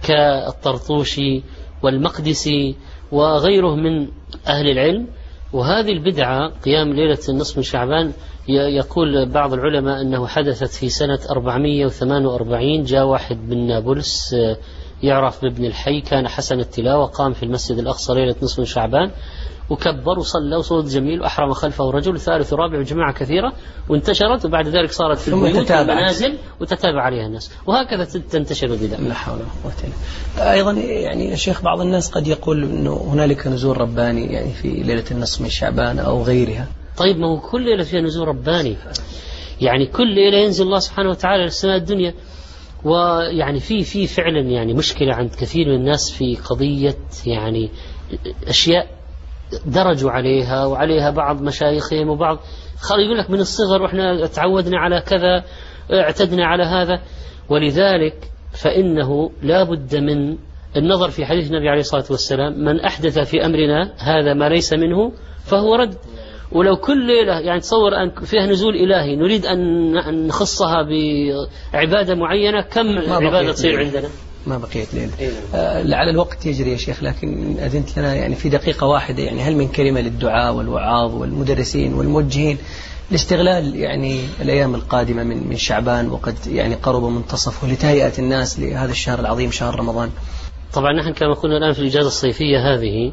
كالطرطوشي 0.03 1.43
والمقدسي 1.83 2.77
وغيره 3.13 3.75
من 3.77 4.09
أهل 4.47 4.71
العلم. 4.71 5.09
وهذه 5.53 5.93
البدعة 5.93 6.49
قيام 6.49 6.93
ليلة 6.93 7.19
النصف 7.29 7.57
من 7.57 7.63
شعبان 7.63 8.13
يقول 8.49 9.29
بعض 9.29 9.53
العلماء 9.53 10.01
أنه 10.01 10.27
حدثت 10.27 10.75
في 10.75 10.89
سنة 10.89 11.19
448 11.31 12.83
جاء 12.83 13.05
واحد 13.07 13.39
من 13.49 13.67
نابلس 13.67 14.35
آه، 14.35 14.57
يعرف 15.03 15.43
بابن 15.43 15.65
الحي 15.65 16.01
كان 16.01 16.29
حسن 16.29 16.61
التلاوة 16.61 17.07
قام 17.07 17.33
في 17.33 17.43
المسجد 17.43 17.79
الأقصى 17.79 18.15
ليلة 18.15 18.35
نصف 18.43 18.59
من 18.59 18.65
شعبان 18.65 19.11
وكبر 19.71 20.19
وصلى 20.19 20.57
وصوت 20.57 20.85
جميل 20.85 21.21
وأحرم 21.21 21.53
خلفه 21.53 21.91
رجل 21.91 22.21
ثالث 22.21 22.53
ورابع 22.53 22.79
وجماعة 22.79 23.13
كثيرة 23.13 23.53
وانتشرت 23.89 24.45
وبعد 24.45 24.69
ذلك 24.69 24.93
صارت 24.93 25.19
في 25.19 25.29
البيوت. 25.29 25.71
والمنازل 25.71 26.35
وتتابع 26.61 27.03
عليها 27.03 27.27
الناس. 27.27 27.51
وهكذا 27.67 28.05
تنتشر 28.05 28.67
البدع. 28.67 28.99
لا 28.99 29.15
حول 29.15 29.35
ولا 29.35 29.45
قوة 29.65 29.73
إلا 30.37 30.53
أيضا 30.53 30.73
يعني 30.73 31.31
يا 31.31 31.37
شيخ 31.37 31.63
بعض 31.63 31.81
الناس 31.81 32.11
قد 32.11 32.27
يقول 32.27 32.65
أنه 32.65 33.09
هنالك 33.13 33.47
نزول 33.47 33.81
رباني 33.81 34.33
يعني 34.33 34.53
في 34.53 34.69
ليلة 34.69 35.05
النصف 35.11 35.41
من 35.41 35.49
شعبان 35.49 35.99
أو 35.99 36.23
غيرها. 36.23 36.69
طيب 36.97 37.19
ما 37.19 37.29
هو 37.29 37.41
كل 37.41 37.65
ليلة 37.65 37.85
فيها 37.85 38.01
نزول 38.01 38.29
رباني. 38.29 38.77
يعني 39.61 39.87
كل 39.87 40.15
ليلة 40.15 40.39
ينزل 40.39 40.65
الله 40.65 40.79
سبحانه 40.79 41.11
وتعالى 41.11 41.43
للسماء 41.43 41.77
الدنيا. 41.77 42.15
ويعني 42.85 43.61
في 43.61 43.83
في 43.85 44.07
فعلا 44.07 44.41
يعني 44.41 44.75
مشكلة 44.75 45.15
عند 45.15 45.31
كثير 45.31 45.69
من 45.69 45.75
الناس 45.75 46.11
في 46.11 46.37
قضية 46.37 46.97
يعني 47.27 47.71
أشياء 48.49 48.87
درجوا 49.67 50.11
عليها 50.11 50.67
وعليها 50.67 51.11
بعض 51.11 51.43
مشايخهم 51.43 52.09
وبعض 52.09 52.39
يقول 52.91 53.19
لك 53.19 53.31
من 53.31 53.41
الصغر 53.41 53.83
وإحنا 53.83 54.27
تعودنا 54.27 54.79
على 54.79 55.01
كذا 55.01 55.45
اعتدنا 55.93 56.47
على 56.47 56.63
هذا. 56.65 57.01
ولذلك 57.49 58.31
فإنه 58.53 59.31
لا 59.43 59.63
بد 59.63 59.97
من 59.97 60.37
النظر 60.77 61.11
في 61.11 61.27
حديث 61.27 61.51
النبي 61.51 61.69
عليه 61.69 61.81
الصلاة 61.81 62.05
والسلام 62.11 62.59
من 62.59 62.81
أحدث 62.81 63.19
في 63.19 63.47
أمرنا 63.47 63.95
هذا 63.99 64.35
ما 64.35 64.49
ليس 64.49 64.73
منه 64.73 65.13
فهو 65.45 65.75
رد. 65.75 65.95
ولو 66.55 66.77
كل 66.77 67.07
ليلة 67.07 67.41
يعني 67.41 67.61
تصور 67.61 67.97
أن 67.97 68.11
فيها 68.25 68.47
نزول 68.47 68.75
إلهي 68.75 69.17
نريد 69.17 69.47
أن 69.47 70.27
نخصها 70.27 70.87
بعبادة 71.73 72.15
معينة 72.15 72.61
كم 72.61 72.99
عبادة 72.99 73.53
تصير. 73.53 73.85
عندنا؟ 73.85 74.09
ما 74.47 74.59
بقيت 74.59 74.95
ليلة. 74.95 75.13
آه 75.55 75.83
لعل 75.83 76.09
الوقت 76.09 76.47
يجري 76.47 76.73
يا 76.73 76.77
شيخ 76.77 77.03
لكن 77.03 77.57
أذنت 77.59 77.99
لنا 77.99 78.15
يعني 78.15 78.35
في 78.35 78.49
دقيقة 78.49 78.87
واحدة 78.87 79.23
يعني 79.23 79.43
هل 79.43 79.57
من 79.57 79.69
كلمة 79.69 80.01
للدعاء 80.01 80.55
والوعاظ 80.55 81.15
والمدرسين 81.15 81.95
والموجهين 81.95 82.59
لاستغلال 83.11 83.77
يعني 83.77 84.21
الأيام 84.41 84.75
القادمة 84.75 85.23
من 85.23 85.49
من 85.49 85.57
شعبان 85.57 86.11
وقد 86.11 86.35
يعني 86.47 86.75
قرب 86.75 87.05
منتصفه 87.05 87.73
لتهيئة 87.73 88.13
الناس 88.19 88.61
لهذا 88.61 88.91
الشهر 88.93 89.21
العظيم 89.21 89.51
شهر 89.51 89.79
رمضان؟ 89.79 90.11
طبعا 90.75 90.93
نحن 90.93 91.13
كما 91.13 91.35
قلنا 91.35 91.57
الآن 91.57 91.73
في 91.73 91.79
الإجازة 91.79 92.07
الصيفية 92.07 92.59
هذه 92.59 93.13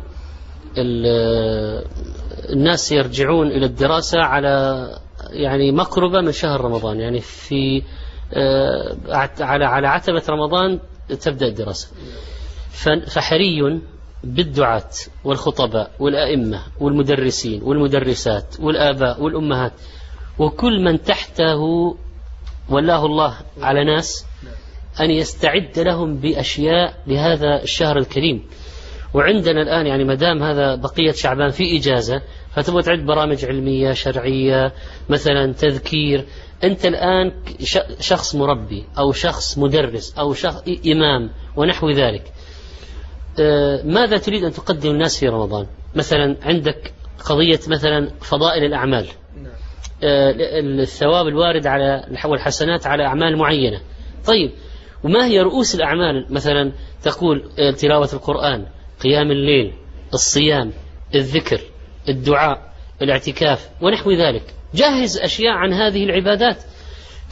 الناس 2.49 2.91
يرجعون 2.91 3.47
إلى 3.47 3.65
الدراسة 3.65 4.19
على 4.19 4.87
يعني 5.29 5.71
مقربة 5.71 6.21
من 6.21 6.31
شهر 6.31 6.61
رمضان. 6.61 6.99
يعني 6.99 7.19
في 7.19 7.83
آه، 8.33 8.95
على 9.39 9.65
على 9.65 9.87
عتبة 9.87 10.23
رمضان 10.29 10.79
تبدأ 11.21 11.47
الدراسة. 11.47 11.87
فحري 13.07 13.81
بالدعاة 14.23 14.89
والخطباء 15.23 15.91
والأئمة 15.99 16.61
والمدرسين 16.79 17.63
والمدرسات 17.63 18.55
والآباء 18.59 19.21
والأمهات 19.21 19.73
وكل 20.39 20.83
من 20.83 21.03
تحته 21.03 21.61
ولاه 22.69 23.05
الله 23.05 23.37
على 23.61 23.83
ناس 23.83 24.25
أن 24.99 25.11
يستعد 25.11 25.79
لهم 25.79 26.15
بأشياء 26.15 26.93
لهذا 27.07 27.63
الشهر 27.63 27.97
الكريم. 27.97 28.45
وعندنا 29.13 29.61
الآن 29.61 29.87
يعني 29.87 30.03
ما 30.03 30.15
دام 30.15 30.43
هذا 30.43 30.75
بقية 30.75 31.11
شعبان 31.11 31.49
في 31.49 31.77
إجازة 31.77 32.21
فتبغى 32.51 32.81
تعد 32.81 33.05
برامج 33.05 33.45
علمية 33.45 33.93
شرعية 33.93 34.73
مثلا 35.09 35.53
تذكير 35.53 36.25
أنت 36.63 36.85
الآن 36.85 37.31
شخص 37.99 38.35
مربي 38.35 38.85
أو 38.99 39.11
شخص 39.11 39.57
مدرس 39.57 40.17
أو 40.19 40.33
شخص 40.33 40.63
إمام 40.87 41.29
ونحو 41.55 41.89
ذلك. 41.89 42.23
آه، 43.39 43.83
ماذا 43.83 44.17
تريد 44.17 44.43
أن 44.43 44.51
تقدم 44.51 44.89
الناس 44.89 45.19
في 45.19 45.27
رمضان؟ 45.27 45.67
مثلا 45.95 46.37
عندك 46.41 46.93
قضية 47.25 47.59
مثلا 47.67 48.07
فضائل 48.21 48.63
الأعمال. 48.63 49.07
آه، 50.03 50.33
الثواب 50.81 51.27
الوارد 51.27 51.67
على 51.67 52.05
والحسنات 52.25 52.87
على 52.87 53.05
أعمال 53.05 53.37
معينة. 53.37 53.81
طيب 54.25 54.51
وما 55.03 55.25
هي 55.25 55.39
رؤوس 55.39 55.75
الأعمال؟ 55.75 56.25
مثلا 56.29 56.71
تقول 57.03 57.51
آه، 57.59 57.71
تلاوة 57.71 58.09
القرآن. 58.13 58.65
قيام 59.03 59.31
الليل 59.31 59.73
الصيام 60.13 60.71
الذكر 61.15 61.61
الدعاء 62.09 62.73
الاعتكاف 63.01 63.69
ونحو 63.81 64.11
ذلك. 64.11 64.43
جهز 64.73 65.17
أشياء 65.17 65.53
عن 65.53 65.73
هذه 65.73 66.03
العبادات. 66.03 66.57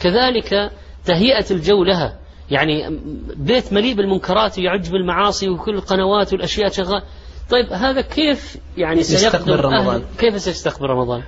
كذلك 0.00 0.70
تهيئة 1.04 1.44
الجو 1.50 1.84
لها. 1.84 2.18
يعني 2.50 3.00
بيت 3.36 3.72
مليء 3.72 3.94
بالمنكرات 3.94 4.58
ويعج 4.58 4.90
بالمعاصي 4.90 5.48
وكل 5.48 5.74
القنوات 5.74 6.32
والأشياء 6.32 6.68
شغال. 6.68 7.02
طيب 7.50 7.72
هذا 7.72 8.00
كيف 8.00 8.56
يعني 8.76 9.02
سيقدم؟ 9.02 9.52
رمضان. 9.52 10.02
كيف 10.18 10.40
سيستقبل 10.40 10.86
رمضان؟ 10.86 11.22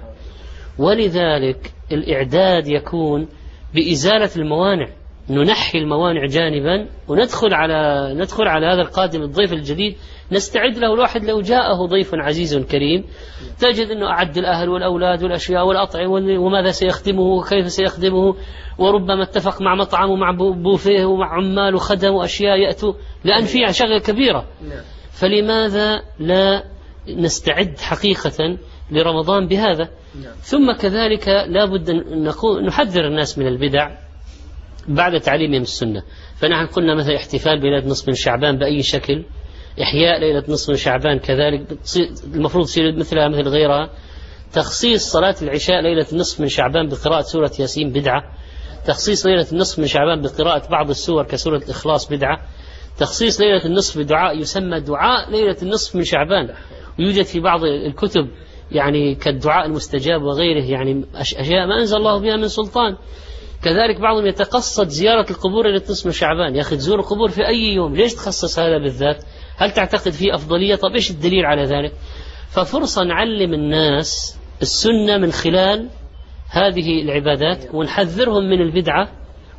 ولذلك 0.78 1.72
الإعداد 1.92 2.68
يكون 2.68 3.28
بإزالة 3.74 4.30
الموانع. 4.36 4.88
ننحي 5.30 5.78
الموانع 5.78 6.26
جانبا 6.26 6.88
وندخل 7.08 7.54
على 7.54 8.12
ندخل 8.14 8.48
على 8.48 8.66
هذا 8.66 8.80
القادم 8.80 9.22
الضيف 9.22 9.52
الجديد. 9.52 9.96
نستعد 10.32 10.78
له 10.78 10.94
الواحد 10.94 11.24
لو 11.24 11.40
جاءه 11.40 11.86
ضيف 11.86 12.14
عزيز 12.14 12.56
كريم. 12.56 13.04
تجد 13.58 13.86
إنه 13.86 14.06
أعد 14.06 14.38
الأهل 14.38 14.68
والأولاد 14.68 15.22
والأشياء 15.22 15.66
والأطعمة 15.66 16.38
وماذا 16.38 16.70
سيخدمه 16.70 17.20
وكيف 17.20 17.72
سيخدمه. 17.72 18.34
وربما 18.78 19.22
اتفق 19.22 19.62
مع 19.62 19.74
مطعم 19.74 20.10
ومع 20.10 20.30
بوفيه 20.62 21.04
ومع 21.04 21.34
عمال 21.34 21.74
وخدم 21.74 22.14
وأشياء 22.14 22.56
يأتوا. 22.56 22.92
لأن 23.24 23.44
في 23.44 23.72
شغلة 23.72 23.98
كبيرة. 23.98 24.44
فلماذا 25.12 26.02
لا 26.18 26.64
نستعد 27.08 27.78
حقيقة 27.78 28.58
لرمضان 28.90 29.46
بهذا؟ 29.46 29.88
ثم 30.40 30.72
كذلك 30.72 31.28
لا 31.28 31.64
بد 31.64 31.90
أن 31.90 32.24
نحذر 32.66 33.06
الناس 33.06 33.38
من 33.38 33.46
البدع. 33.46 33.90
بعد 34.88 35.20
تعليمهم 35.20 35.62
السنة. 35.62 36.02
فنحن 36.36 36.66
قلنا 36.66 36.94
مثلا 36.94 37.16
احتفال 37.16 37.60
بليلة 37.60 37.86
نصف 37.86 38.08
من 38.08 38.14
شعبان 38.14 38.58
بأي 38.58 38.82
شكل 38.82 39.24
إحياء 39.82 40.20
ليلة 40.20 40.44
نصف 40.48 40.70
من 40.70 40.76
شعبان 40.76 41.18
كذلك 41.18 41.78
المفروض 42.34 42.64
تصير 42.64 42.96
مثلها 42.96 43.28
مثل 43.28 43.48
غيرها. 43.48 43.90
تخصيص 44.52 45.12
صلاة 45.12 45.34
العشاء 45.42 45.80
ليلة 45.80 46.06
النصف 46.12 46.40
من 46.40 46.48
شعبان 46.48 46.88
بقراءة 46.88 47.20
سورة 47.20 47.50
ياسين 47.60 47.92
بدعة. 47.92 48.22
تخصيص 48.86 49.26
ليلة 49.26 49.46
النصف 49.52 49.78
من 49.78 49.86
شعبان 49.86 50.22
بقراءة 50.22 50.68
بعض 50.70 50.90
السور 50.90 51.24
كسورة 51.24 51.56
الإخلاص 51.56 52.08
بدعة. 52.12 52.38
تخصيص 52.98 53.40
ليلة 53.40 53.64
النصف 53.64 53.98
بدعاء 53.98 54.38
يسمى 54.38 54.80
دعاء 54.80 55.30
ليلة 55.30 55.56
النصف 55.62 55.96
من 55.96 56.04
شعبان. 56.04 56.54
ويوجد 56.98 57.24
في 57.24 57.40
بعض 57.40 57.64
الكتب 57.64 58.28
يعني 58.70 59.14
كالدعاء 59.14 59.66
المستجاب 59.66 60.22
وغيره 60.22 60.64
يعني 60.64 61.04
أشياء 61.14 61.66
ما 61.66 61.78
أنزل 61.80 61.96
الله 61.96 62.20
بها 62.20 62.36
من 62.36 62.48
سلطان. 62.48 62.96
كذلك 63.64 64.00
بعضهم 64.00 64.26
يتقصد 64.26 64.88
زيارة 64.88 65.30
القبور 65.30 65.68
النصف 65.68 66.06
من 66.06 66.12
شعبان. 66.12 66.56
يا 66.56 66.60
أخي 66.60 66.76
تزور 66.76 66.98
القبور 66.98 67.28
في 67.28 67.46
أي 67.46 67.74
يوم 67.74 67.94
ليش 67.94 68.14
تخصص 68.14 68.58
هذا 68.58 68.78
بالذات؟ 68.78 69.24
هل 69.56 69.70
تعتقد 69.70 70.12
فيه 70.12 70.34
أفضلية؟ 70.34 70.74
طب 70.74 70.90
إيش 70.94 71.10
الدليل 71.10 71.46
على 71.46 71.64
ذلك؟ 71.64 71.92
ففرصة 72.48 73.04
نعلم 73.04 73.54
الناس 73.54 74.38
السنة 74.62 75.16
من 75.18 75.32
خلال 75.32 75.88
هذه 76.50 77.02
العبادات 77.02 77.74
ونحذرهم 77.74 78.44
من 78.44 78.60
البدعة 78.60 79.08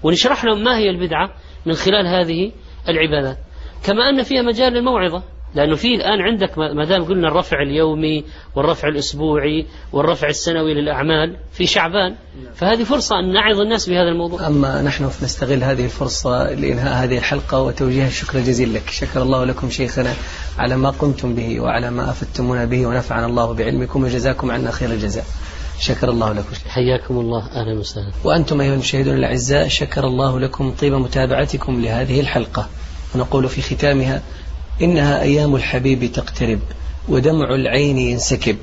ونشرح 0.03 0.45
لهم 0.45 0.63
ما 0.63 0.77
هي 0.77 0.89
البدعة 0.89 1.29
من 1.65 1.73
خلال 1.73 2.07
هذه 2.07 2.51
العبادات. 2.89 3.37
كما 3.85 4.09
أن 4.09 4.23
فيها 4.23 4.41
مجال 4.41 4.73
للموعظة. 4.73 5.23
لأنه 5.55 5.75
في 5.75 5.95
الآن 5.95 6.21
عندك 6.21 6.57
ما 6.57 6.85
دام 6.85 7.03
قلنا 7.03 7.27
الرفع 7.27 7.61
اليومي 7.61 8.25
والرفع 8.55 8.87
الأسبوعي 8.87 9.65
والرفع 9.91 10.27
السنوي 10.27 10.73
للأعمال 10.73 11.37
في 11.51 11.65
شعبان 11.65 12.15
فهذه 12.55 12.83
فرصة 12.83 13.19
أن 13.19 13.33
نعظ 13.33 13.59
الناس 13.59 13.89
بهذا 13.89 14.09
الموضوع. 14.09 14.47
أما 14.47 14.81
نحن 14.81 15.05
نستغل 15.05 15.63
هذه 15.63 15.85
الفرصة 15.85 16.53
لإنهاء 16.53 17.03
هذه 17.03 17.17
الحلقة 17.17 17.61
وتوجيه 17.61 18.07
الشكر 18.07 18.37
الجزيل 18.37 18.73
لك. 18.73 18.89
شكر 18.89 19.21
الله 19.21 19.45
لكم 19.45 19.69
شيخنا 19.69 20.13
على 20.57 20.77
ما 20.77 20.89
قمتم 20.89 21.35
به 21.35 21.59
وعلى 21.59 21.91
ما 21.91 22.09
أفدتمونا 22.09 22.65
به 22.65 22.85
ونفعنا 22.85 23.25
الله 23.25 23.53
بعلمكم 23.53 24.03
وجزاكم 24.03 24.51
عنا 24.51 24.71
خير 24.71 24.91
الجزاء. 24.91 25.25
شكر 25.79 26.09
الله 26.09 26.33
لكم. 26.33 26.49
حياكم 26.67 27.17
الله. 27.17 27.47
أهلا 27.47 27.79
وسهلا. 27.79 28.11
وأنتم 28.23 28.61
أيها 28.61 28.73
المشاهدون 28.73 29.15
الأعزاء 29.15 29.67
شكر 29.67 30.07
الله 30.07 30.39
لكم 30.39 30.71
طيب 30.71 30.93
متابعتكم 30.93 31.81
لهذه 31.81 32.19
الحلقة. 32.19 32.69
ونقول 33.15 33.49
في 33.49 33.61
ختامها 33.61 34.21
إنها 34.81 35.21
أيام 35.21 35.55
الحبيب 35.55 36.11
تقترب 36.11 36.59
ودمع 37.09 37.55
العين 37.55 37.97
ينسكب. 37.97 38.57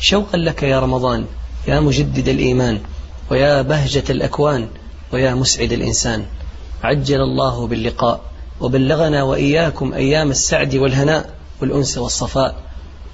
شوقا 0.00 0.38
لك 0.38 0.62
يا 0.62 0.80
رمضان 0.80 1.24
يا 1.68 1.80
مجدد 1.80 2.28
الإيمان 2.28 2.80
ويا 3.30 3.62
بهجة 3.62 4.04
الأكوان 4.10 4.68
ويا 5.12 5.34
مسعد 5.34 5.72
الإنسان. 5.72 6.24
عجل 6.82 7.20
الله 7.20 7.66
باللقاء 7.66 8.20
وبلغنا 8.60 9.22
وإياكم 9.22 9.92
أيام 9.92 10.30
السعد 10.30 10.74
والهناء 10.74 11.30
والأنس 11.60 11.98
والصفاء. 11.98 12.56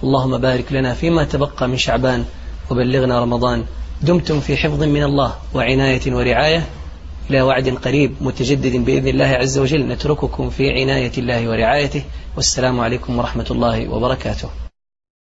اللهم 0.02 0.38
بارك 0.38 0.72
لنا 0.72 0.94
فيما 0.94 1.24
تبقى 1.24 1.68
من 1.68 1.76
شعبان 1.76 2.24
وبلغنا 2.70 3.20
رمضان. 3.20 3.64
دمتم 4.02 4.40
في 4.40 4.56
حفظ 4.56 4.82
من 4.82 5.02
الله 5.02 5.34
وعناية 5.54 6.14
ورعاية. 6.14 6.66
إلى 7.32 7.42
وعد 7.42 7.68
قريب 7.68 8.20
متجدد 8.20 8.84
بإذن 8.84 9.08
الله 9.08 9.40
عز 9.40 9.58
وجل. 9.58 9.88
نترككم 9.88 10.50
في 10.50 10.68
عناية 10.68 11.12
الله 11.18 11.48
ورعايته. 11.48 12.02
والسلام 12.36 12.80
عليكم 12.80 13.18
ورحمة 13.18 13.48
الله 13.50 13.88
وبركاته. 13.88 14.61